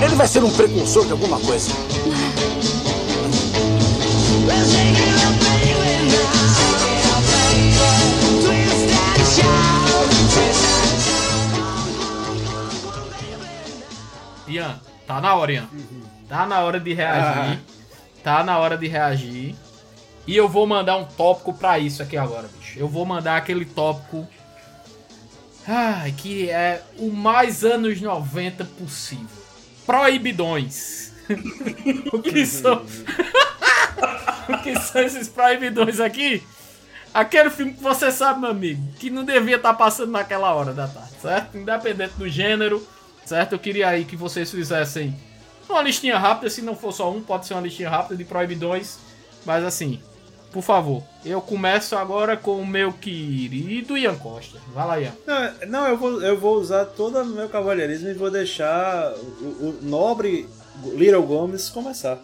[0.05, 1.71] Ele vai ser um precursor de alguma coisa.
[14.47, 15.69] Ian, tá na hora, Ian.
[16.29, 17.61] Tá na hora de reagir.
[18.23, 19.55] Tá na hora de reagir.
[20.27, 22.79] E eu vou mandar um tópico pra isso aqui agora, bicho.
[22.79, 24.29] Eu vou mandar aquele tópico.
[25.67, 29.44] Ai, que é o mais anos 90 possível.
[29.87, 31.13] Proibidões.
[32.13, 32.85] o que são.
[34.49, 36.43] o que são esses proibidões aqui?
[37.13, 40.89] Aquele filme que você sabe, meu amigo, que não devia estar passando naquela hora da
[40.89, 41.57] tarde, certo?
[41.57, 42.85] Independente do gênero,
[43.25, 43.53] certo?
[43.53, 45.17] Eu queria aí que vocês fizessem
[45.69, 48.99] uma listinha rápida, se não for só um, pode ser uma listinha rápida de proibidões,
[49.47, 50.03] mas assim,
[50.55, 54.57] por favor, eu começo agora com o meu querido Ian Costa.
[54.73, 55.13] Vai lá, Ian.
[55.27, 59.45] Não, não, eu, vou, eu vou usar todo o meu cavalheirismo e vou deixar o,
[59.45, 60.49] o nobre
[60.85, 62.21] Little Gomes começar.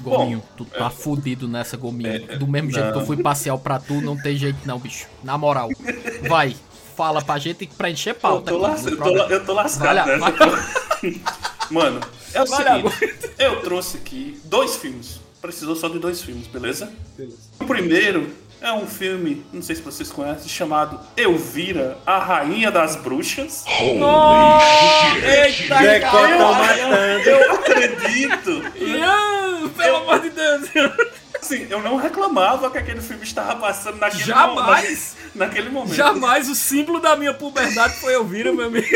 [0.00, 2.36] Gominho, tu tá fudido nessa, Gominho.
[2.40, 5.06] Do mesmo jeito que eu fui parcial pra tu, não tem jeito não, bicho.
[5.22, 5.68] Na moral.
[6.28, 6.56] Vai,
[6.96, 8.50] fala pra gente pra encher Eu pauta.
[8.50, 10.90] tô, aqui, eu tô, eu tô lascado Vai lá, nessa.
[11.70, 12.00] Mano,
[12.34, 13.32] é o Vai seguinte.
[13.38, 15.20] Eu trouxe aqui dois filmes.
[15.40, 16.92] Precisou só de dois filmes, beleza?
[17.58, 18.30] O primeiro
[18.60, 23.64] é um filme, não sei se vocês conhecem, chamado Elvira, a Rainha das Bruxas.
[23.66, 26.38] Eita, Decota caralho.
[26.38, 27.30] matando.
[27.30, 28.62] Eu acredito.
[29.76, 30.68] Pelo amor de Deus.
[31.40, 34.56] Assim, eu não reclamava que aquele filme estava passando naquele Jamais.
[34.56, 35.20] momento.
[35.34, 35.94] Naquele momento.
[35.94, 38.86] Jamais o símbolo da minha puberdade foi Elvira, meu amigo.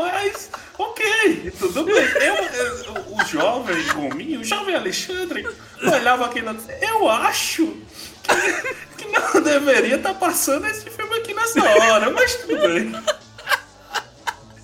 [0.00, 1.94] Mas, ok, tudo bem.
[1.94, 5.46] Eu, o jovem Gominho, o jovem Alexandre,
[5.82, 7.76] olhava aquilo e eu acho
[8.22, 12.92] que, que não deveria estar passando esse filme aqui nessa hora, mas tudo bem.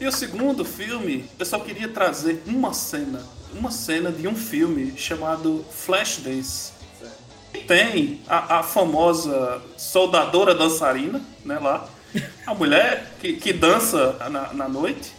[0.01, 3.23] E o segundo filme, eu só queria trazer uma cena,
[3.53, 6.73] uma cena de um filme chamado Flashdance.
[7.67, 11.89] Tem a, a famosa soldadora dançarina, né, lá.
[12.47, 15.16] A mulher que, que dança na, na noite,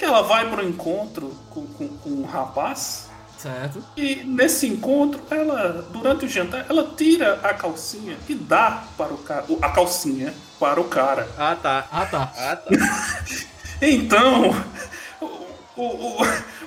[0.00, 3.08] que ela vai para um encontro com, com, com um rapaz.
[3.36, 3.84] Certo.
[3.96, 9.18] E nesse encontro, ela, durante o jantar, ela tira a calcinha e dá para o
[9.18, 11.28] cara, a calcinha para o cara.
[11.38, 11.86] Ah, tá.
[11.92, 12.32] Ah, tá.
[12.36, 12.70] Ah, tá.
[13.82, 14.50] Então,
[15.20, 16.16] o- o-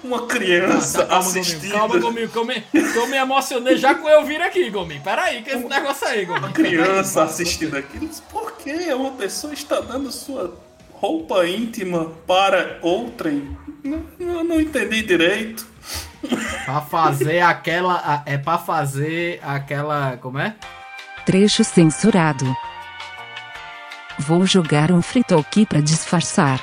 [0.03, 1.59] uma criança Tá, calma, assistindo.
[1.61, 1.73] Gominho.
[1.79, 5.01] Calma, Gominho, que eu me, que eu me emocionei já com eu vir aqui, Gominho.
[5.03, 6.45] Pera aí, que esse negócio aí, Gominho.
[6.47, 10.55] Uma criança assistindo aquilo, diz, por que uma pessoa está dando sua
[11.03, 13.57] roupa íntima para outrem?
[13.83, 15.67] Não, eu não entendi direito.
[16.63, 18.23] Pra fazer aquela.
[18.25, 20.15] É pra fazer aquela.
[20.15, 20.55] Como é?
[21.25, 22.45] Trecho censurado.
[24.17, 26.61] Vou jogar um frito aqui pra disfarçar.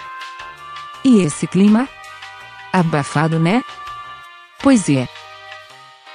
[1.04, 1.86] E esse clima?
[2.72, 3.62] Abafado, né?
[4.62, 5.06] Pois é.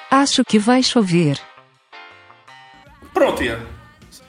[0.09, 1.39] Acho que vai chover.
[3.13, 3.61] Pronto, Ian.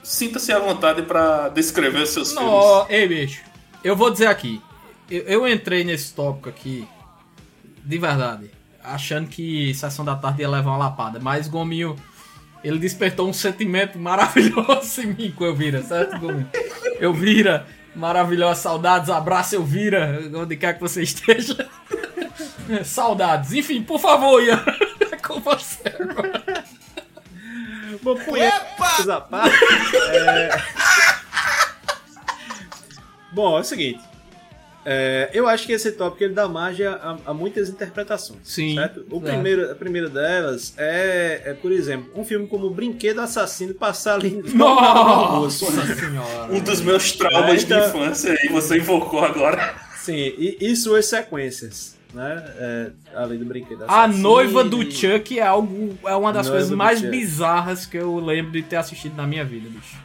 [0.03, 2.49] Sinta-se à vontade pra descrever os seus filmes.
[2.49, 3.46] Não, ei, bicho.
[3.83, 4.61] Eu vou dizer aqui.
[5.09, 6.87] Eu, eu entrei nesse tópico aqui,
[7.83, 8.51] de verdade,
[8.83, 11.19] achando que Sessão da Tarde ia levar uma lapada.
[11.19, 11.95] Mas Gominho,
[12.63, 16.49] ele despertou um sentimento maravilhoso em mim quando eu vira, certo, Gominho?
[16.99, 17.65] Eu vira,
[17.95, 21.69] maravilhosa, saudades, abraço, eu vira, onde quer que você esteja.
[22.83, 23.53] Saudades.
[23.53, 24.63] Enfim, por favor, Ian.
[25.11, 26.65] É com você agora.
[28.01, 28.15] Bom,
[29.21, 29.53] parte,
[30.11, 30.49] é...
[33.37, 33.99] Bom, é o seguinte.
[34.89, 38.39] É, eu acho que esse tópico ele dá margem a, a muitas interpretações.
[38.43, 39.05] Sim, Certo?
[39.11, 39.31] O é.
[39.31, 44.29] primeiro, a primeira delas é, é, por exemplo, um filme como Brinquedo Assassino passar ali
[44.31, 45.65] no Nossa almoço.
[45.71, 46.53] senhora.
[46.53, 49.75] Um dos meus traumas Então- de infância aí, você invocou agora.
[49.97, 52.43] Sim, e, e suas sequências, né?
[52.57, 55.97] É, além do Brinquedo A noiva do Chuck é algo.
[56.05, 57.11] É uma das coisas mais Chuck.
[57.11, 59.95] bizarras que eu lembro de ter assistido na minha vida, bicho.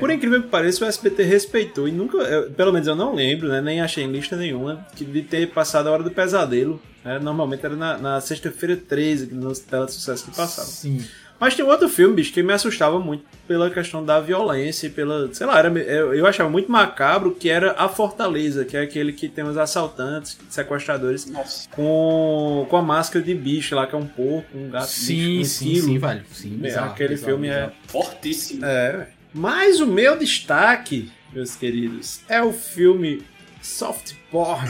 [0.00, 3.48] Por incrível que pareça, o SBT respeitou e nunca, eu- pelo menos eu não lembro,
[3.48, 6.80] né, nem achei em lista nenhuma, de ter passado a hora do pesadelo.
[7.04, 10.68] né, normalmente era na, na sexta-feira 13, que nos tela de sucesso que passava.
[10.68, 11.04] Sim.
[11.42, 14.90] Mas tem um outro filme, bicho, que me assustava muito pela questão da violência e
[14.90, 15.28] pela.
[15.34, 19.12] Sei lá, era, eu, eu achava muito macabro que era A Fortaleza, que é aquele
[19.12, 21.68] que tem os assaltantes, sequestradores, Nossa.
[21.70, 25.40] com, com a máscara de bicho lá, que é um porco, um gato, Sim, bicho,
[25.40, 25.86] um sim, esquilo.
[25.88, 26.22] sim, velho.
[26.32, 27.66] Sim, É, bizarro, aquele bizarro, filme bizarro.
[27.72, 27.88] é.
[27.90, 28.64] Fortíssimo.
[28.64, 29.06] É, velho.
[29.34, 33.20] Mas o meu destaque, meus queridos, é o filme
[33.60, 34.68] soft porn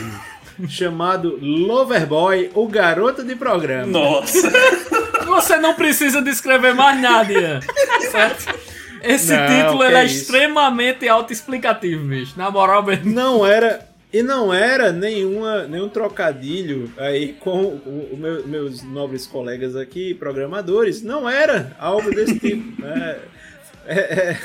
[0.67, 3.87] chamado Loverboy, o garoto de programa.
[3.87, 4.51] Nossa.
[5.25, 7.59] Você não precisa descrever mais nada, Ian.
[8.11, 8.59] Certo?
[9.01, 10.15] Esse Não, título é isso.
[10.21, 12.33] extremamente autoexplicativo, bicho.
[12.37, 13.11] Na moral mesmo.
[13.11, 13.87] Não era.
[14.11, 20.13] E não era nenhuma, nenhum trocadilho aí com o, o meu- meus nobres colegas aqui,
[20.13, 21.01] programadores.
[21.01, 22.79] Não era algo desse tipo.
[22.81, 23.17] né?
[23.87, 24.37] É- é-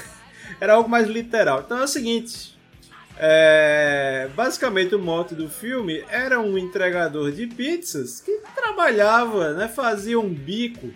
[0.61, 1.63] era algo mais literal.
[1.67, 2.57] Então é o seguinte.
[3.21, 10.19] É, basicamente o mote do filme era um entregador de pizzas que trabalhava, né, fazia
[10.21, 10.91] um bico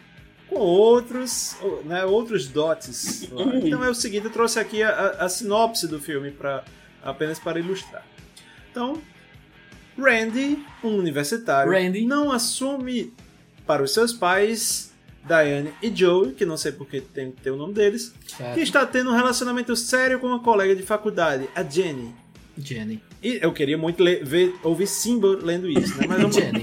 [0.48, 3.28] com outros, né, outros dotes.
[3.64, 6.62] Então é o seguinte, eu trouxe aqui a, a- a sinopse do filme para
[7.02, 8.06] apenas para ilustrar.
[8.70, 9.02] Então,
[9.98, 12.06] Randy, um universitário, Randy.
[12.06, 13.12] não assume
[13.66, 14.91] para os seus pais
[15.26, 18.54] Diane e Joe, que não sei porque tem que ter o nome deles, Certo.
[18.54, 22.14] que está tendo um relacionamento sério com uma colega de faculdade, a Jenny.
[22.58, 23.00] Jenny.
[23.22, 26.06] E eu queria muito ler, ver, ouvir Simba lendo isso, né?
[26.08, 26.62] Mas vamos- Jenny.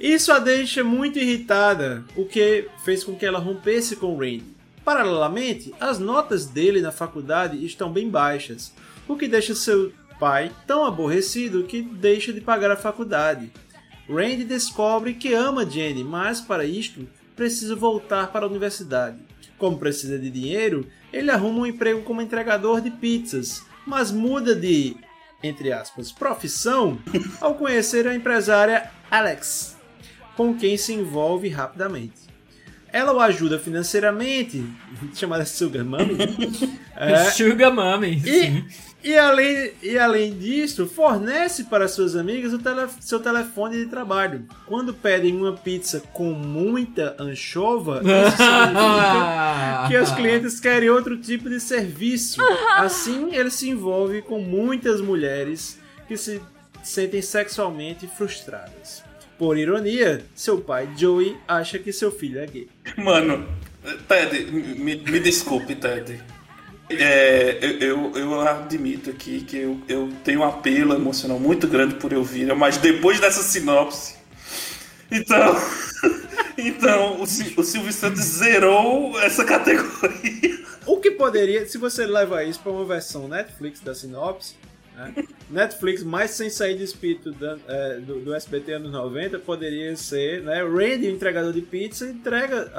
[0.00, 4.44] isso a deixa muito irritada, o que fez com que ela rompesse com Randy.
[4.84, 8.72] Paralelamente, as notas dele na faculdade estão bem baixas,
[9.06, 13.50] o que deixa seu pai tão aborrecido que deixa de pagar a faculdade.
[14.08, 17.06] Randy descobre que ama Jenny, mas para isto
[17.40, 19.16] precisa voltar para a universidade.
[19.56, 24.94] Como precisa de dinheiro, ele arruma um emprego como entregador de pizzas, mas muda de,
[25.42, 26.98] entre aspas, profissão
[27.40, 29.74] ao conhecer a empresária Alex,
[30.36, 32.28] com quem se envolve rapidamente.
[32.92, 34.62] Ela o ajuda financeiramente,
[35.16, 36.18] chamada Sugar Mummy,
[36.94, 38.20] é, Sugar Mummy.
[38.20, 38.66] sim.
[39.02, 44.44] E, além, e além disso, fornece para suas amigas o tele- seu telefone de trabalho.
[44.66, 51.48] Quando pedem uma pizza com muita anchova, isso significa que os clientes querem outro tipo
[51.48, 52.40] de serviço.
[52.76, 56.40] Assim, ele se envolve com muitas mulheres que se
[56.82, 59.02] sentem sexualmente frustradas.
[59.38, 62.68] Por ironia, seu pai Joey acha que seu filho é gay.
[62.98, 63.48] Mano,
[64.06, 66.20] Ted, me, me desculpe, Ted.
[66.90, 72.12] É, eu, eu, admito aqui que eu, eu tenho um apelo emocional muito grande por
[72.12, 74.16] Elvira, mas depois dessa sinopse.
[75.10, 75.56] Então.
[76.62, 80.62] Então, o, o Silvio Santos zerou essa categoria.
[80.84, 84.56] O que poderia, se você leva isso para uma versão Netflix da sinopse?
[85.50, 90.42] Netflix mais sem sair do espírito da- é, do, do SBT anos 90, poderia ser,
[90.42, 90.62] né?
[90.62, 92.70] Randy, o entregador de pizza, entrega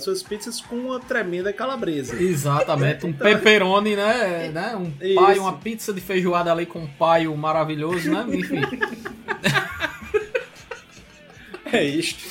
[0.00, 2.14] suas pizzas com uma tremenda calabresa.
[2.20, 4.50] Exatamente, um Então- pepperoni, né?
[4.52, 4.76] né?
[4.76, 5.14] Um Isso.
[5.14, 8.24] pai, uma pizza de feijoada ali com um paio maravilhoso, né?
[8.28, 8.60] Enfim.
[11.72, 12.24] É isto.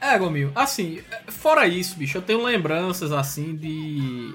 [0.00, 4.34] É, Gominho, assim, fora isso, bicho, eu tenho lembranças, assim, de.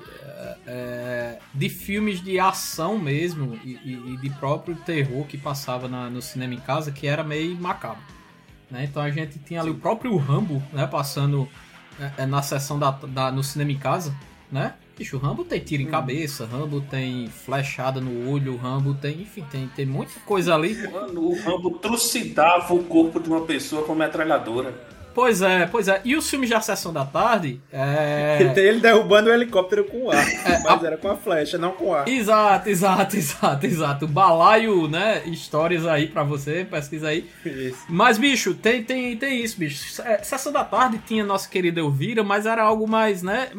[0.71, 6.09] É, de filmes de ação mesmo e, e- e de próprio terror que passava na-
[6.09, 8.03] no cinema em casa, que era meio macabro.
[8.69, 8.83] Né?
[8.83, 11.49] Então a gente tinha ali o próprio Rambo, né, passando
[11.99, 14.15] é, é, na sessão da, da- no cinema em casa.
[14.51, 14.73] né?
[14.97, 19.45] Bicho, o Rambo tem tiro em cabeça, Rambo tem flechada no olho, Rambo tem, enfim,
[19.49, 20.75] tem, tem muita coisa ali.
[20.91, 24.73] Mano, o Rambo trucidava o corpo de uma pessoa com metralhadora.
[25.13, 26.01] Pois é, pois é.
[26.05, 28.37] E os filmes da Sessão da Tarde, é...
[28.55, 30.25] Ele derrubando o helicóptero com ar,
[30.63, 32.07] mas era com a flecha, não com ar.
[32.07, 34.07] Exato, exato, exato, exato.
[34.07, 35.23] Balaio, né?
[35.25, 37.29] Histórias aí pra você, pesquisa aí.
[37.45, 37.83] Isso.
[37.89, 40.01] Mas, bicho, tem, tem, tem isso, bicho.
[40.03, 43.49] É, Sessão da Tarde tinha nossa querida Elvira, mas era algo mais, né?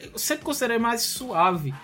[0.00, 1.74] Eu sempre considerei mais suave,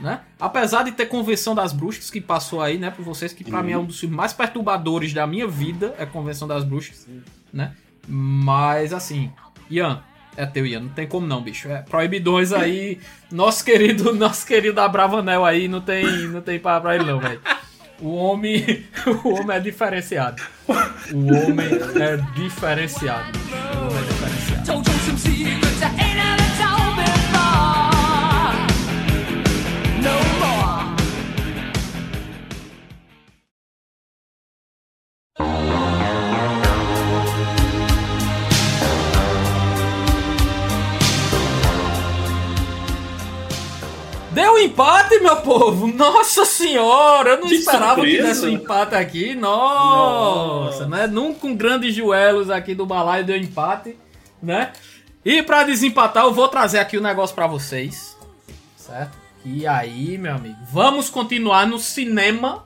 [0.00, 0.20] né?
[0.40, 3.64] Apesar de ter Convenção das Bruxas, que passou aí, né, por vocês, que pra Uhum.
[3.64, 7.06] mim é um dos filmes mais perturbadores da minha vida, é Convenção das Bruxas,
[7.52, 7.72] né?
[8.08, 9.30] Mas, assim,
[9.70, 10.02] Ian,
[10.36, 11.68] é teu, Ian, não tem como não, bicho.
[11.68, 13.00] É, proibidões aí,
[13.30, 17.40] nosso querido, nosso querido Abravanel aí, não tem, não tem pra, pra ele não, velho.
[18.00, 18.86] O homem,
[19.24, 20.42] o homem é diferenciado.
[20.68, 21.66] O homem
[22.00, 23.38] é diferenciado.
[23.74, 24.57] O homem é diferenciado.
[45.18, 45.86] Empate, meu povo!
[45.88, 47.30] Nossa senhora!
[47.30, 48.28] Eu não Que esperava que surpresa.
[48.28, 49.34] desse um empate aqui.
[49.34, 51.06] Nossa, né?
[51.06, 53.96] Nunca um grandes duelos aqui do balaio deu empate,
[54.42, 54.72] né?
[55.24, 58.16] E pra desempatar, eu vou trazer aqui o negócio pra vocês,
[58.76, 59.16] certo?
[59.44, 62.64] E aí, meu amigo, vamos continuar no cinema,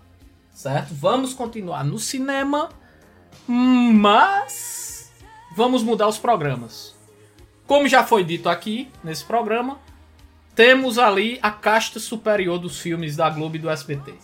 [0.52, 0.94] certo?
[0.94, 2.68] Vamos continuar no cinema,
[3.48, 5.10] mas
[5.56, 6.94] vamos mudar os programas.
[7.66, 9.78] Como já foi dito aqui nesse programa,
[10.54, 14.14] temos ali a casta superior dos filmes da Globo e do SBT.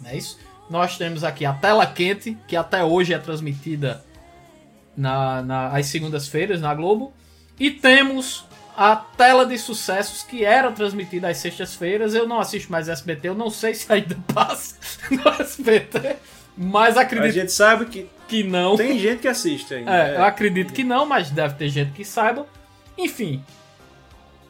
[0.00, 0.38] Não é isso?
[0.70, 4.04] Nós temos aqui a Tela Quente, que até hoje é transmitida
[4.96, 7.12] na, na- às segundas-feiras na Globo.
[7.58, 8.44] E temos
[8.76, 12.14] a Tela de Sucessos, que era transmitida às sextas-feiras.
[12.14, 14.76] Eu não assisto mais SBT, eu não sei se ainda passa
[15.10, 16.16] no SBT.
[16.56, 18.74] Mas A acredito gente sabe que que não.
[18.76, 19.94] tem gente que assiste ainda.
[19.94, 22.46] É, eu acredito que não, mas deve ter gente que saiba.
[22.96, 23.44] Enfim,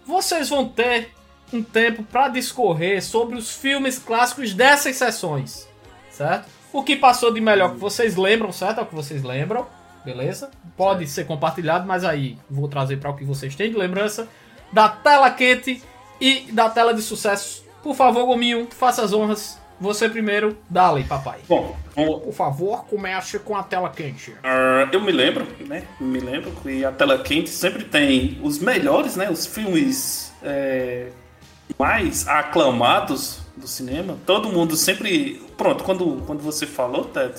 [0.06, 1.12] vocês vão ter
[1.52, 5.68] um tempo para discorrer sobre os filmes clássicos dessas sessões,
[6.10, 6.48] certo?
[6.72, 8.80] O que passou de melhor que vocês lembram, certo?
[8.80, 9.66] É o que vocês lembram,
[10.04, 10.50] beleza?
[10.76, 14.28] Pode ser compartilhado, mas aí vou trazer para o que vocês têm de lembrança
[14.72, 15.82] da tela quente
[16.20, 17.64] e da tela de sucesso.
[17.82, 19.58] Por favor, Gominho, faça as honras.
[19.80, 21.40] Você primeiro, dale, papai.
[21.48, 24.34] Bom, vamos- Por favor, comece com a tela quente.
[24.42, 25.84] Ah, eu me lembro, né?
[26.00, 29.28] Me lembro que a tela quente sempre tem os melhores, né?
[29.30, 31.08] Os filmes é,
[31.78, 34.16] mais aclamados do cinema.
[34.24, 35.42] Todo mundo sempre.
[35.56, 37.34] Pronto, quando, quando você falou, Ted,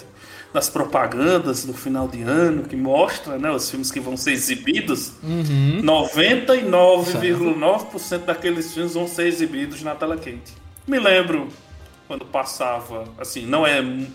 [0.54, 3.50] das propagandas do final de ano que mostra, né?
[3.52, 5.14] Os filmes que vão ser exibidos.
[5.24, 5.82] Uhum.
[5.84, 10.54] 99,9% daqueles filmes vão ser exibidos na tela quente.
[10.88, 11.48] Me lembro
[12.08, 14.08] quando passava, assim, não é mu-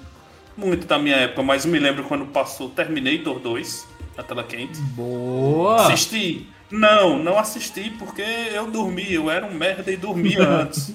[0.56, 3.86] muito da minha época, mas me lembro quando passou Terminator 2
[4.16, 4.80] na tela quente.
[4.80, 5.86] Boa!
[5.86, 6.48] Assisti?
[6.70, 8.22] Não, não assisti porque
[8.52, 10.92] eu dormi, eu era um merda e dormia antes.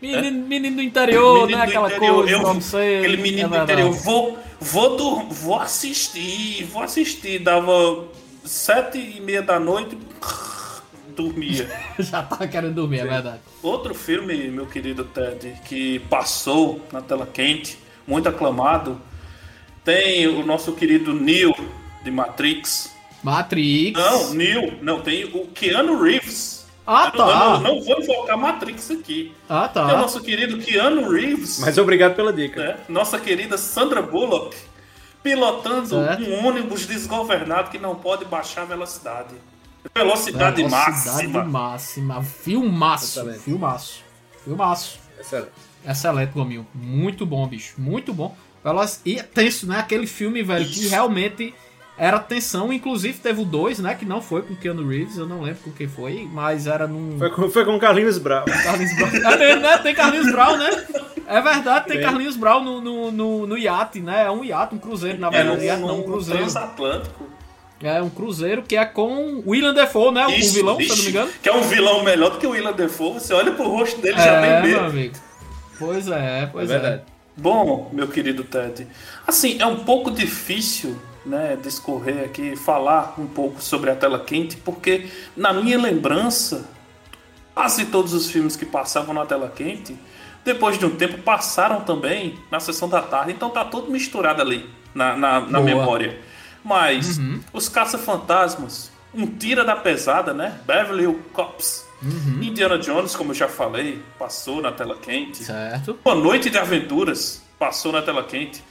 [0.00, 1.64] Menino, menino do interior, Menino né?
[1.64, 2.98] do Aquela interior, coisa, eu- não sei.
[2.98, 7.38] Aquele menino é do interior, vou, vou, vou assistir, vou assistir.
[7.38, 8.04] Dava
[8.44, 9.96] sete e meia da noite,
[11.14, 11.70] dormia.
[11.98, 13.40] Já tava querendo dormir, é verdade.
[13.62, 19.00] Outro filme, meu querido Ted, que passou na tela quente, muito aclamado,
[19.84, 21.54] tem o nosso querido Neo
[22.02, 22.92] de Matrix.
[23.22, 23.98] Matrix.
[23.98, 26.64] Não, Neo, não, tem o Keanu Reeves.
[26.86, 27.32] Ah, Eu não- tá.
[27.32, 29.32] Eu não, não vou invocar Matrix aqui.
[29.48, 29.90] Ah, tá.
[29.90, 31.58] É o nosso querido Keanu Reeves.
[31.60, 32.62] Mas obrigado pela dica.
[32.62, 32.76] né?
[32.88, 34.54] Nossa querida Sandra Bullock
[35.22, 36.22] pilotando Certo.
[36.24, 39.34] um ônibus desgovernado que não pode baixar a velocidade.
[39.94, 41.44] Velocidade, Velocidade máxima.
[41.44, 42.22] máxima.
[42.22, 43.20] Filmaço.
[43.20, 43.38] Excelente.
[43.40, 44.02] Filmaço.
[44.44, 44.98] Filmaço.
[45.20, 45.50] Excelente.
[45.86, 46.66] Excelente, Gominho.
[46.74, 47.74] Muito bom, bicho.
[47.78, 48.34] Muito bom.
[49.04, 49.78] E é tenso, né?
[49.78, 51.54] Aquele filme, velho, que realmente
[51.98, 52.72] era tensão.
[52.72, 53.94] Inclusive teve o 2, né?
[53.94, 57.18] Que não foi com Keanu Reeves, eu não lembro com quem foi, mas era num.
[57.18, 58.44] Foi com, foi com Carlinhos Brau.
[58.64, 59.10] Carlinhos Brown.
[59.32, 59.78] É mesmo, né?
[59.78, 60.86] Tem Carlinhos Brown, né?
[61.26, 62.00] É verdade, tem.
[62.00, 64.24] Carlinhos Brown no, no, no, no iate, né?
[64.24, 65.60] É um iate, um cruzeiro, na É verdade.
[65.60, 66.40] um, iate, não, um um cruzeiro.
[66.40, 67.33] transatlântico.
[67.82, 70.26] É um cruzeiro que é com William Defoe, né?
[70.26, 71.32] O Isso, vilão, se eu não me engano.
[71.42, 73.14] Que é um vilão melhor do que o William Defoe.
[73.14, 74.90] Você olha pro rosto dele e já É, tem meu medo.
[74.90, 75.14] amigo.
[75.78, 77.02] Pois é, pois É é.
[77.36, 78.86] Bom, meu querido Ted,
[79.26, 80.96] assim, é um pouco difícil,
[81.26, 86.64] né, discorrer aqui, falar um pouco sobre a tela quente, porque na minha lembrança,
[87.52, 89.96] quase todos os filmes que passavam na tela quente,
[90.44, 94.70] depois de um tempo passaram também na sessão da tarde, então tá tudo misturado ali
[94.94, 96.16] na, na, na memória.
[96.64, 97.20] Mas
[97.52, 100.58] os caça-fantasmas, um tira da pesada, né?
[100.66, 101.86] Beverly Hills Cops.
[102.02, 102.42] Uhum.
[102.42, 105.44] Indiana Jones, como eu já falei, passou na tela quente.
[105.44, 105.98] Certo.
[106.04, 108.62] Uma Noite de Aventuras passou na tela quente.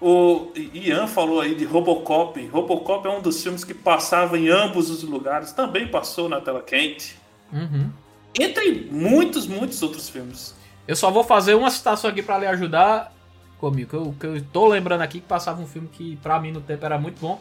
[0.00, 2.46] O Ian falou aí de Robocop.
[2.46, 6.62] Robocop é um dos filmes que passava em ambos os lugares, também passou na tela
[6.62, 7.18] quente.
[7.52, 7.90] Uhum.
[8.38, 10.54] Entre muitos, muitos outros filmes.
[10.86, 13.12] Eu só vou fazer uma citação aqui pra lhe ajudar
[13.58, 13.88] comigo.
[13.90, 16.60] Que eu, que eu tô lembrando aqui que passava um filme que pra mim no
[16.60, 17.40] tempo era muito bom,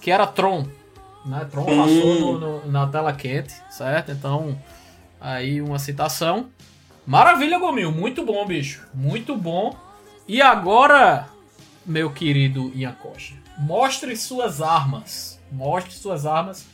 [0.00, 0.66] que era Tron.
[1.26, 1.46] Né?
[1.50, 1.76] Tron Hum.
[1.76, 4.10] passou no- no- na tela quente, certo?
[4.12, 4.58] Então,
[5.20, 6.48] aí uma citação.
[7.06, 7.90] Maravilha, Gomil.
[7.92, 8.86] Muito bom, bicho.
[8.94, 9.76] Muito bom.
[10.28, 11.28] E agora,
[11.84, 15.38] meu querido Ian Costa, mostre suas armas.
[15.50, 16.64] Mostre suas armas.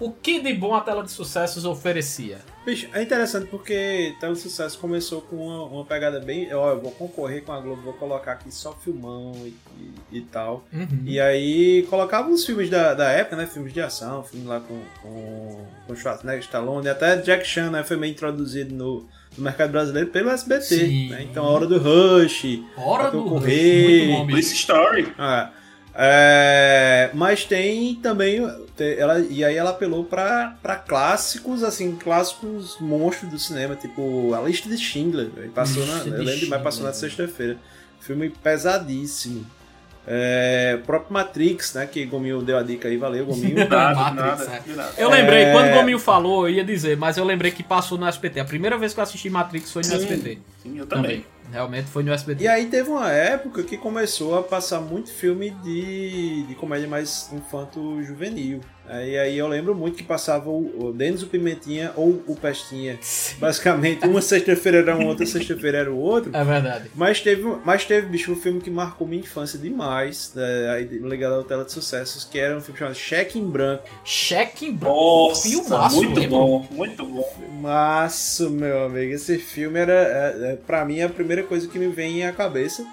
[0.00, 2.38] O que de bom a tela de sucessos oferecia?
[2.64, 6.52] Bicho, é interessante porque Tela de Sucesso começou com uma, uma pegada bem.
[6.52, 9.54] Ó, eu vou concorrer com a Globo, vou colocar aqui só filmão e,
[10.12, 10.66] e, e tal.
[10.70, 11.02] Uhum.
[11.04, 13.46] E aí colocava os filmes da, da época, né?
[13.46, 17.82] Filmes de ação, filme lá com, com, com Schwarzenegger, Stallone, até Jack Chan, né?
[17.82, 21.08] Foi meio introduzido no, no mercado brasileiro pelo SBT.
[21.08, 21.22] Né?
[21.22, 24.08] Então a hora do Rush, Hora do correr.
[24.08, 24.30] muito bom, bicho.
[24.30, 25.12] Police Story.
[25.18, 25.50] Ah,
[26.00, 28.40] é, mas tem também
[28.76, 34.32] te- ela e aí ela apelou pra pra clássicos assim clássicos monstros do cinema tipo
[34.32, 37.56] a lista de Schindler aí passou na, Lista eu de lembro demais passou na sexta-feira
[38.00, 39.44] filme pesadíssimo
[40.06, 44.46] é, o próprio Matrix né que Gominho deu a dica aí valeu Gominho Nada, Matrix,
[44.46, 44.74] nada, é.
[44.76, 44.92] nada.
[44.96, 45.52] Eu lembrei, É.
[45.52, 48.40] quando o Gominho falou, eu ia dizer, mas eu lembrei que passou no SBT.
[48.40, 50.38] A primeira vez que eu assisti Matrix foi no Sim, SBT.
[50.62, 51.26] sim, eu também.
[51.50, 52.44] Realmente foi no SBT.
[52.44, 57.32] E aí teve uma época que começou a passar muito filme de, de comédia mais
[57.32, 58.60] infanto-juvenil.
[58.88, 62.98] Aí, aí eu lembro muito que passava o, o Denis o Pimentinha ou o Pestinha.
[63.38, 66.34] Basicamente, uma sexta-feira era um, outra sexta-feira era o outro.
[66.34, 66.90] É verdade.
[66.94, 71.44] Mas teve, mas teve, bicho, um filme que marcou minha infância demais, né, ligado ao
[71.44, 73.84] Tela de Sucessos, que era um filme chamado Cheque em Branco.
[74.04, 74.94] Cheque em branco.
[74.94, 76.38] Nossa, Filmaço, muito lembra?
[76.38, 77.34] bom, muito bom.
[77.60, 79.12] Maço, meu amigo.
[79.12, 82.86] Esse filme era, é, é, pra mim, a primeira coisa que me vem à cabeça.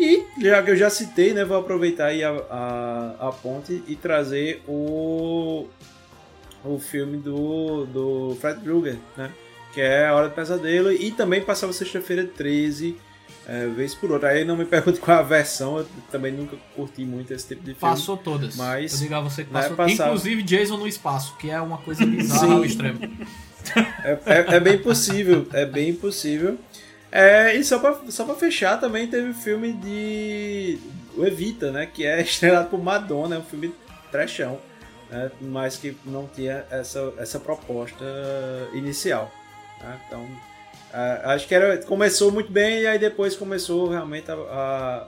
[0.00, 3.94] E, já que eu já citei, né, vou aproveitar aí a, a, a ponte e
[3.96, 5.66] trazer o,
[6.64, 9.30] o filme do, do Fred Krueger, né?
[9.74, 10.90] Que é A Hora do Pesadelo.
[10.90, 12.96] E também passava sexta-feira 13,
[13.46, 14.30] é, vez por outra.
[14.30, 17.74] Aí não me pergunte qual a versão, eu também nunca curti muito esse tipo de
[17.74, 17.80] filme.
[17.80, 18.56] Passou todas.
[18.56, 19.76] Mas, eu digo a você que né, passou.
[19.76, 20.08] passava.
[20.10, 22.98] Inclusive Jason no espaço, que é uma coisa bizarra ao extremo.
[24.04, 26.58] É, é- é bem possível, é bem possível.
[27.12, 30.78] É, e só pra, só pra fechar, também teve o filme de
[31.16, 31.86] o Evita, né?
[31.86, 33.74] Que é estrelado por Madonna, é um filme
[34.12, 34.58] trechão,
[35.10, 38.04] né, mas que não tinha essa, essa proposta
[38.72, 39.30] inicial.
[39.80, 40.00] né?
[40.06, 40.26] Então,
[40.92, 45.06] a- acho que era, começou muito bem e aí depois começou realmente a, a,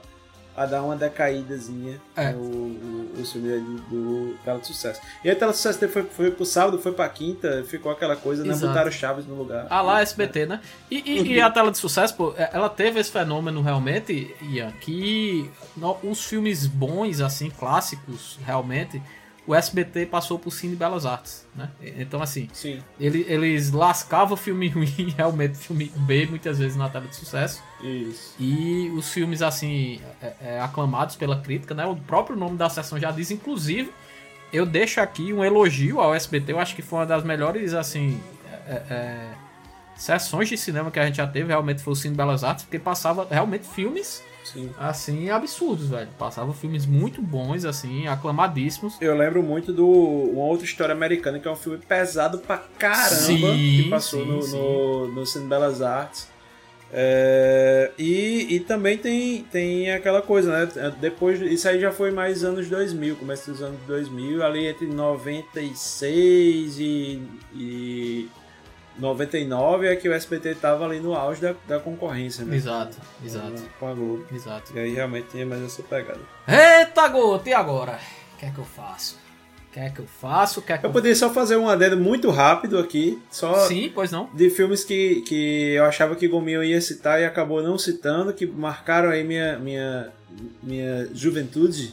[0.55, 2.29] a dar uma decaídazinha É.
[2.31, 5.01] o, o, o filme ali do Tela de Sucesso.
[5.23, 8.43] E a Tela de Sucesso foi, foi pro sábado, foi pra quinta, ficou aquela coisa,
[8.43, 8.49] né?
[8.51, 8.67] Exato.
[8.67, 9.65] Botaram Chaves no lugar.
[9.69, 10.61] Ah lá, SBT, né?
[10.91, 14.71] E, e- e a tela de sucesso, pô, é- ela teve esse fenômeno realmente, Ian,
[14.79, 19.01] que no- os filmes bons, assim, clássicos, realmente,
[19.45, 21.69] o SBT passou por Cine Belas Artes, né?
[21.97, 22.81] Então, assim, Sim.
[22.99, 27.61] ele- eles lascavam filme ruim, realmente, filme B, muitas vezes na tela de sucesso.
[27.81, 28.35] Isso.
[28.39, 31.85] E os filmes, assim, é- é, aclamados pela crítica, né?
[31.85, 33.91] O próprio nome da sessão já diz, inclusive,
[34.53, 38.21] eu deixo aqui um elogio ao SBT, eu acho que foi uma das melhores, assim,
[38.67, 39.29] é- é,
[39.95, 42.79] sessões de cinema que a gente já teve, realmente foi o Cine Belas Artes, porque
[42.79, 44.69] passava realmente filmes, Sim.
[44.77, 46.09] assim, absurdos, velho.
[46.17, 48.97] Passava filmes muito bons, assim, aclamadíssimos.
[49.01, 53.09] Eu lembro muito do uma outra história americana, que é um filme pesado pra caramba,
[53.09, 54.57] Sim, que passou sim, no, sim.
[54.57, 56.33] no, no Cine Belas Artes.
[56.95, 60.93] É, e, e também tem, tem aquela coisa, né?
[61.01, 66.77] Depois, isso aí já foi mais anos 2000, começo dos anos 2000, ali entre 96
[66.77, 67.19] e,
[67.55, 68.29] e
[68.97, 72.55] 99 é que o SBT tava ali no auge da, da concorrência, né?
[72.55, 73.63] Exato, exato.
[73.79, 74.25] Com a Globo.
[74.33, 74.71] Exato.
[74.75, 76.19] E aí realmente tinha mais essa pegada.
[76.47, 77.99] Eita, gota, e agora?
[78.35, 79.17] O que é que eu faço?
[79.69, 80.59] O que é que eu faço?
[80.59, 83.91] O que é que Eu poderia só fazer um adendo muito rápido aqui, só Sim,
[83.93, 84.29] pois não.
[84.31, 88.45] de filmes que, que eu achava que Gominho ia citar e acabou não citando, que
[88.45, 90.09] marcaram aí minha, minha,
[90.61, 91.91] minha juventude,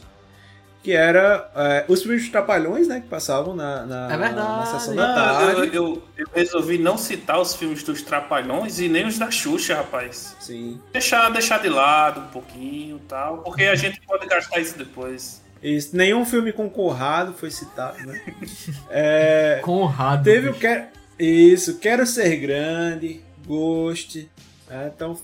[0.83, 4.35] que era é, os filmes de Trapalhões, né, que passavam na, na, É verdade.
[4.35, 5.75] na sessão da Não, tarde.
[5.75, 9.75] eu, eu- eu resolvi não citar os filmes dos Trapalhões e nem os da Xuxa,
[9.75, 10.35] rapaz.
[10.39, 10.79] Sim.
[10.91, 15.39] Deixar, deixar de lado um pouquinho e tal, porque a gente pode gastar isso depois.
[15.61, 18.19] Isso, nenhum filme com Conrado foi citado, né?
[18.89, 20.23] É, Conrado.
[20.23, 20.61] Teve o bicho.
[20.61, 20.85] Quero.
[21.19, 24.27] Isso, Quero Ser Grande, Ghost.
[24.67, 24.91] né?
[24.95, 25.15] Então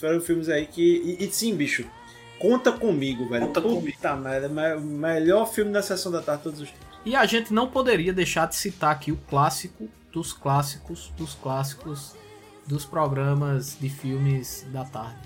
[0.00, 1.16] foram filmes aí que.
[1.20, 1.84] E, e sim, bicho.
[2.48, 3.46] Conta comigo, velho.
[3.46, 4.48] Conta Puta merda.
[4.48, 6.86] me- Melhor filme da sessão da tarde de todos os tempos.
[7.04, 12.14] E a gente não poderia deixar de citar aqui o clássico dos clássicos, dos clássicos
[12.66, 15.16] dos programas de filmes da tarde.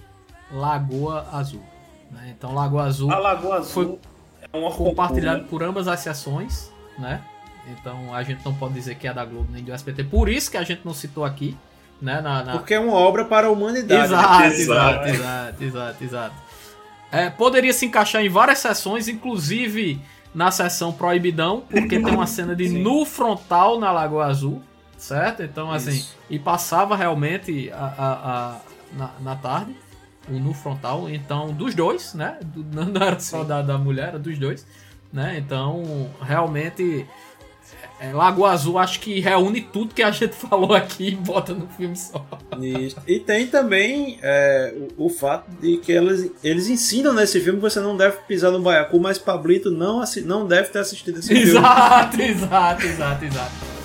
[0.53, 1.63] Lagoa Azul.
[2.11, 2.35] né?
[2.37, 3.99] Então Lagoa Azul, A Lagoa Azul foi
[4.53, 7.23] é uma compartilhado por ambas as sessões, né?
[7.69, 10.05] Então a gente não pode dizer que é da Globo nem do SBT.
[10.05, 11.55] Por isso que a gente não citou aqui,
[12.01, 12.21] né?
[12.23, 14.05] Na, na- Porque é uma obra para a humanidade.
[14.05, 14.47] Exato, né?
[14.49, 16.48] exato, exato, exato, exato.
[17.11, 20.01] É, poderia se encaixar em várias sessões, inclusive
[20.35, 24.63] na sessão Proibidão, porque tem uma cena de nu frontal na Lagoa Azul,
[24.97, 25.43] certo?
[25.43, 26.17] Então, assim, Isso.
[26.29, 28.13] e passava realmente a, a-
[28.57, 28.61] a-
[28.93, 29.75] na, na tarde,
[30.29, 32.39] o nu frontal, então, dos dois, né?
[32.55, 34.67] Não era só da, da mulher, era dos dois,
[35.13, 35.37] né?
[35.39, 37.07] Então, realmente.
[38.01, 41.67] É, Lagoa Azul acho que reúne tudo que a gente falou aqui e bota no
[41.69, 42.25] filme só.
[42.61, 42.97] Isso.
[43.07, 47.63] E tem também é, o, o fato de que eles, eles ensinam nesse filme que
[47.63, 51.43] você não deve pisar no baiacu, mas Pablito não, não deve ter assistido esse filme.
[51.43, 53.79] Exato, exato, exato, exato.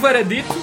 [0.00, 0.54] Veredito.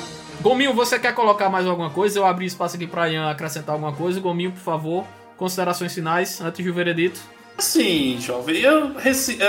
[0.42, 2.20] Gominho, você quer colocar mais alguma coisa?
[2.20, 4.20] Eu abri espaço aqui pra Ian acrescentar alguma coisa.
[4.20, 5.06] Gominho, por favor,
[5.38, 7.20] considerações finais antes do veredito.
[7.58, 8.92] Assim, jovem, eu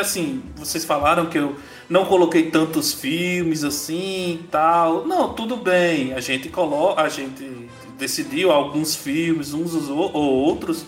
[0.01, 1.57] assim, vocês falaram que eu
[1.91, 5.07] não coloquei tantos filmes assim, e tal.
[5.07, 6.15] Não, tudo bem.
[6.15, 10.87] A gente coloca, a gente decidiu alguns filmes, uns ou ou outros,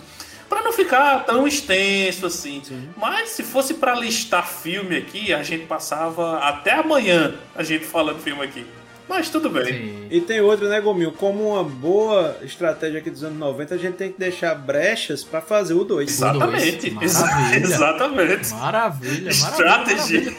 [0.48, 2.62] para não ficar tão extenso assim.
[2.96, 8.18] Mas se fosse para listar filme aqui, a gente passava até amanhã a gente falando
[8.20, 8.66] filme aqui.
[9.10, 10.06] Mas tudo bem.
[10.08, 11.10] E tem outro, né, Gominho?
[11.10, 15.40] Como uma boa estratégia aqui dos anos 90, a gente tem que deixar brechas pra
[15.40, 16.08] fazer o 2.
[16.08, 16.90] Exatamente.
[16.90, 17.20] Dois.
[17.20, 17.56] Maravilha.
[17.66, 18.50] Exatamente.
[18.54, 19.30] Maravilha, maravilha.
[19.30, 20.36] Estratégia.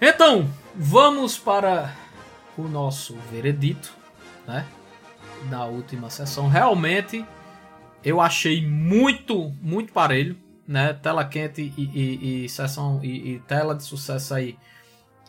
[0.00, 1.94] Então, vamos para
[2.56, 3.92] o nosso veredito,
[4.46, 4.64] né?
[5.50, 6.48] Da última sessão.
[6.48, 7.24] Realmente,
[8.04, 10.36] eu achei muito, muito parelho,
[10.66, 10.92] né?
[10.92, 14.56] Tela quente e, e- e sessão e, e tela de sucesso aí.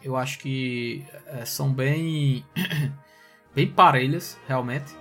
[0.07, 2.45] Eu acho que eh, são bem,
[3.53, 4.95] bem parelhas, realmente.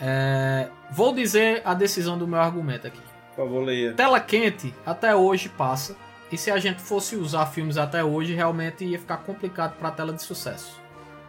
[0.00, 3.00] Eh, vou dizer a decisão do meu argumento aqui.
[3.36, 3.94] Por favor, leia.
[3.94, 5.96] Tela quente até hoje passa.
[6.32, 10.12] E se a gente fosse usar filmes até hoje, realmente ia ficar complicado para tela
[10.12, 10.80] de sucesso,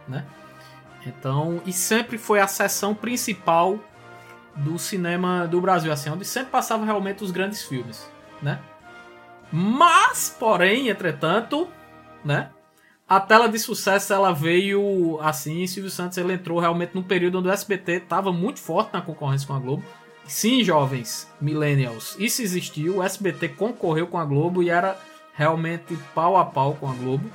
[0.08, 0.24] né?
[1.06, 3.78] Então, e sempre foi a seção principal
[4.56, 8.10] do cinema do Brasil, assim, onde sempre passava realmente os grandes filmes,
[8.42, 8.58] né?
[9.52, 11.68] Mas, porém, entretanto,
[12.24, 12.50] né?
[13.06, 17.48] A tela de sucesso ela veio assim, Silvio Santos ele entrou realmente num período onde
[17.48, 19.84] o SBT estava muito forte na concorrência com a Globo.
[20.26, 24.98] Sim, jovens, millennials, isso existiu, o SBT concorreu com a Globo e era
[25.34, 27.30] realmente pau a pau com a Globo.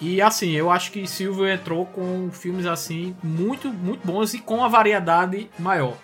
[0.00, 4.58] E assim, eu acho que Silvio entrou com filmes assim muito, muito bons e com
[4.58, 5.96] uma variedade maior.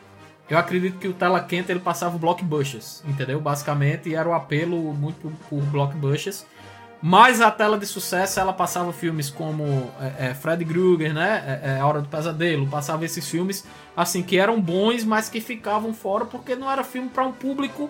[0.50, 3.40] Eu acredito que o Tela Quente ele passava blockbusters, entendeu?
[3.40, 6.44] Basicamente, e era o apelo muito por blockbusters.
[7.08, 11.60] Mas a tela de sucesso ela passava filmes como é, é, Fred Krueger, né?
[11.62, 13.64] É, é, Hora do Pesadelo, passava esses filmes
[13.96, 17.88] assim que eram bons, mas que ficavam fora porque não era filme para um público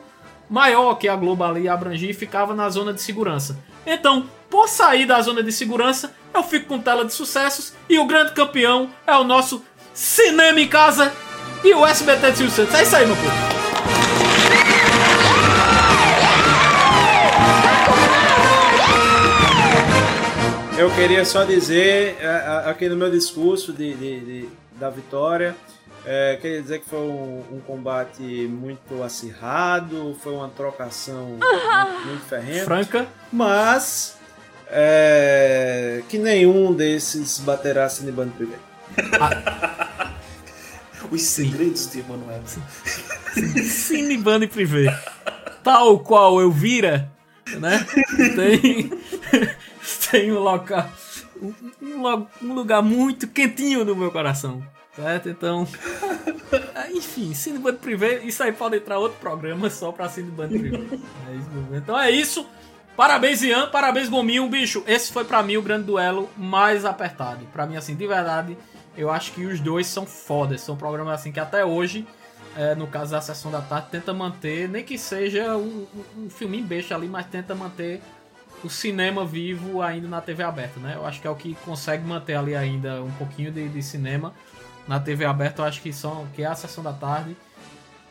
[0.50, 3.58] maior que a Globo ali abrangia e ficava na zona de segurança.
[3.86, 8.04] Então, por sair da zona de segurança, eu fico com tela de sucessos e o
[8.04, 9.64] grande campeão é o nosso
[9.94, 11.10] Cinema em Casa
[11.64, 12.74] e o SBT de Silvio Santos.
[12.74, 13.65] É isso aí, meu povo.
[20.78, 24.48] Eu queria só dizer, é, aqui no meu discurso de, de- de-
[24.78, 25.56] da vitória,
[26.04, 32.24] é, queria dizer que foi um, um combate muito acirrado, foi uma trocação muito, muito
[32.28, 32.64] ferrenha.
[32.64, 33.06] Franca.
[33.32, 34.16] Mas
[34.70, 38.62] é, que nenhum desses baterá Cinebando primeiro.
[41.10, 42.42] Os segredos de Emanuel.
[43.64, 44.86] Cine Banda e Privé.
[45.62, 47.08] Tal qual eu vira,
[47.60, 47.86] né?
[48.34, 48.90] Tem,
[50.10, 50.88] tem um local.
[51.40, 54.62] Um, um lugar muito quentinho no meu coração.
[54.94, 55.28] Certo?
[55.28, 55.68] Então.
[56.74, 58.20] ah, Enfim, Cine Banda Privé.
[58.24, 60.78] Isso aí pode entrar outro programa só pra Cine Banda Privé.
[61.28, 61.76] É isso mesmo.
[61.76, 62.46] então é isso.
[62.96, 63.68] Parabéns, Ian.
[63.68, 64.48] Parabéns, Gominho.
[64.48, 67.44] Bicho, esse foi pra mim o grande duelo mais apertado.
[67.52, 68.56] Pra mim, assim, de verdade,
[68.96, 70.62] eu acho que os dois são fodas.
[70.62, 72.06] São programas assim que até hoje
[72.56, 75.86] é, no caso da Sessão da Tarde, tenta manter, nem que seja um,
[76.16, 78.00] um, um filminho besta ali, mas tenta manter
[78.64, 80.94] o cinema vivo ainda na TV aberta, né?
[80.96, 84.32] Eu acho que é o que consegue manter ali ainda um pouquinho de, de cinema
[84.88, 85.62] na TV aberta.
[85.62, 87.36] Eu acho que, são, que é a Sessão da Tarde.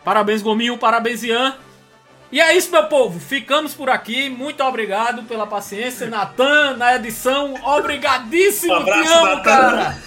[0.03, 1.55] Parabéns, Gominho, parabéns, Ian.
[2.31, 3.19] E é isso, meu povo.
[3.19, 4.29] Ficamos por aqui.
[4.29, 6.07] Muito obrigado pela paciência.
[6.07, 7.53] Natan, na edição.
[7.63, 8.73] Obrigadíssimo.
[8.73, 9.43] Um abraço, Te amo, Natan.
[9.43, 9.97] cara.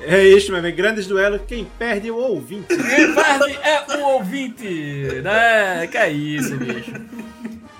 [0.00, 0.76] É isso, meu amigo.
[0.76, 1.42] Grandes duelos.
[1.46, 2.66] Quem perde é o ouvinte.
[2.68, 5.86] Quem perde é o ouvinte, né?
[5.86, 6.92] Que é isso, bicho.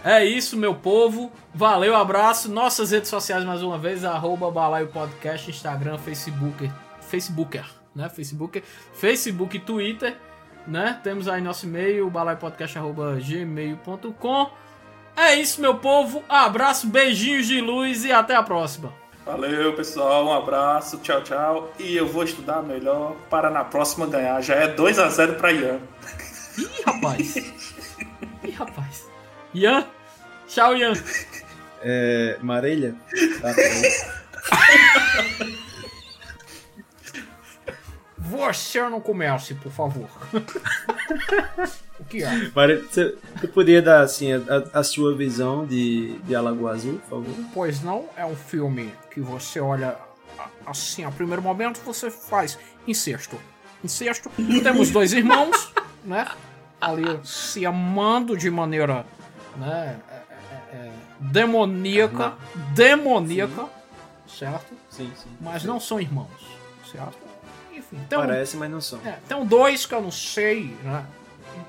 [0.05, 1.31] É isso, meu povo.
[1.55, 2.51] Valeu, abraço.
[2.51, 6.69] Nossas redes sociais, mais uma vez, arroba Balaio Podcast, Instagram, Facebook,
[7.01, 7.65] Facebooker,
[7.95, 8.09] né?
[8.09, 8.65] Facebook,
[8.95, 10.17] Facebook e Twitter,
[10.67, 10.99] né?
[11.05, 14.51] Temos aí nosso e-mail, balaiopodcast.gmail.com.
[15.17, 16.25] É isso, meu povo.
[16.29, 18.93] Abraço, beijinhos de luz e até a próxima.
[19.25, 20.27] Valeu, pessoal.
[20.27, 20.99] Um abraço.
[20.99, 21.71] Tchau, tchau.
[21.79, 24.41] E eu vou estudar melhor para na próxima ganhar.
[24.41, 25.79] Já é 2 a 0 para Ian.
[26.59, 27.37] Ih, rapaz.
[28.43, 29.12] Ih, rapaz.
[29.55, 29.87] Ian?
[30.49, 30.93] Tchau, Ian.
[31.85, 32.95] É, Marília?
[33.41, 33.53] Tá,
[38.19, 40.09] Você não comece, por favor.
[41.99, 42.51] o que é?
[42.55, 44.41] Marília, você, você poderia dar assim, a,
[44.79, 47.35] a sua visão de, de Alagoa Azul, por favor?
[47.53, 49.97] Pois não, é um filme que você olha
[50.39, 52.57] a- assim, a primeiro momento você faz
[52.87, 53.37] incesto.
[53.83, 54.31] Incesto.
[54.63, 55.73] Temos dois irmãos,
[56.05, 56.29] né?
[56.81, 59.05] Ali se amando de maneira,
[59.57, 59.99] né?
[60.11, 62.33] é, é, é, demoníaca.
[62.75, 63.67] Demoníaca.
[64.27, 64.73] Certo?
[64.91, 65.29] Sim, sim.
[65.41, 66.29] Mas não são irmãos,
[66.91, 67.17] certo?
[67.73, 68.99] Enfim, um- Parece, mas não são.
[69.05, 71.05] é, tem dois que eu não sei, né?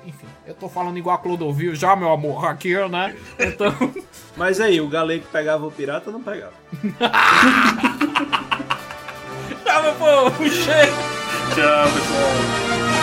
[0.06, 3.14] Enfim, eu tô falando igual a Clodovil já, meu amor, aqui, né?
[3.38, 3.72] Então.
[4.36, 6.52] Mas aí, o galego pegava o pirata não pegava?
[9.64, 10.30] Tchau, meu povo!
[10.48, 12.93] Tchau, pessoal.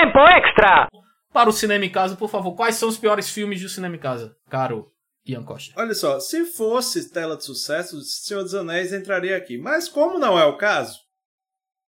[0.00, 0.88] Tempo extra!
[1.30, 3.98] Para o Cinema em Casa, por favor, quais são os piores filmes do Cinema em
[3.98, 4.90] Casa, caro
[5.26, 5.74] Ian Costa?
[5.76, 9.58] Olha só, se fosse tela de sucesso, Senhor dos Anéis entraria aqui.
[9.58, 10.98] Mas como não é o caso,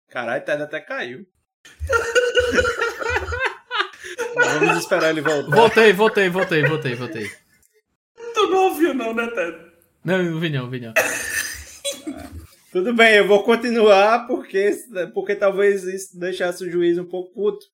[0.07, 1.25] caralho, Ted até caiu.
[4.35, 5.55] Vamos esperar ele voltar.
[5.55, 7.31] Voltei, voltei, voltei, voltei, voltei.
[8.35, 9.57] Tu não ouviu não, né, Ted?
[10.03, 10.93] Não, não vi não, vi não.
[12.71, 14.69] Tudo bem, eu vou continuar porque,
[15.11, 17.65] porque talvez isso deixasse o juiz um pouco puto.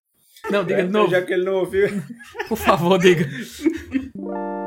[0.49, 1.11] Não, diga de novo.
[1.11, 2.01] Já que ele não ouviu.
[2.47, 3.27] Por favor, diga.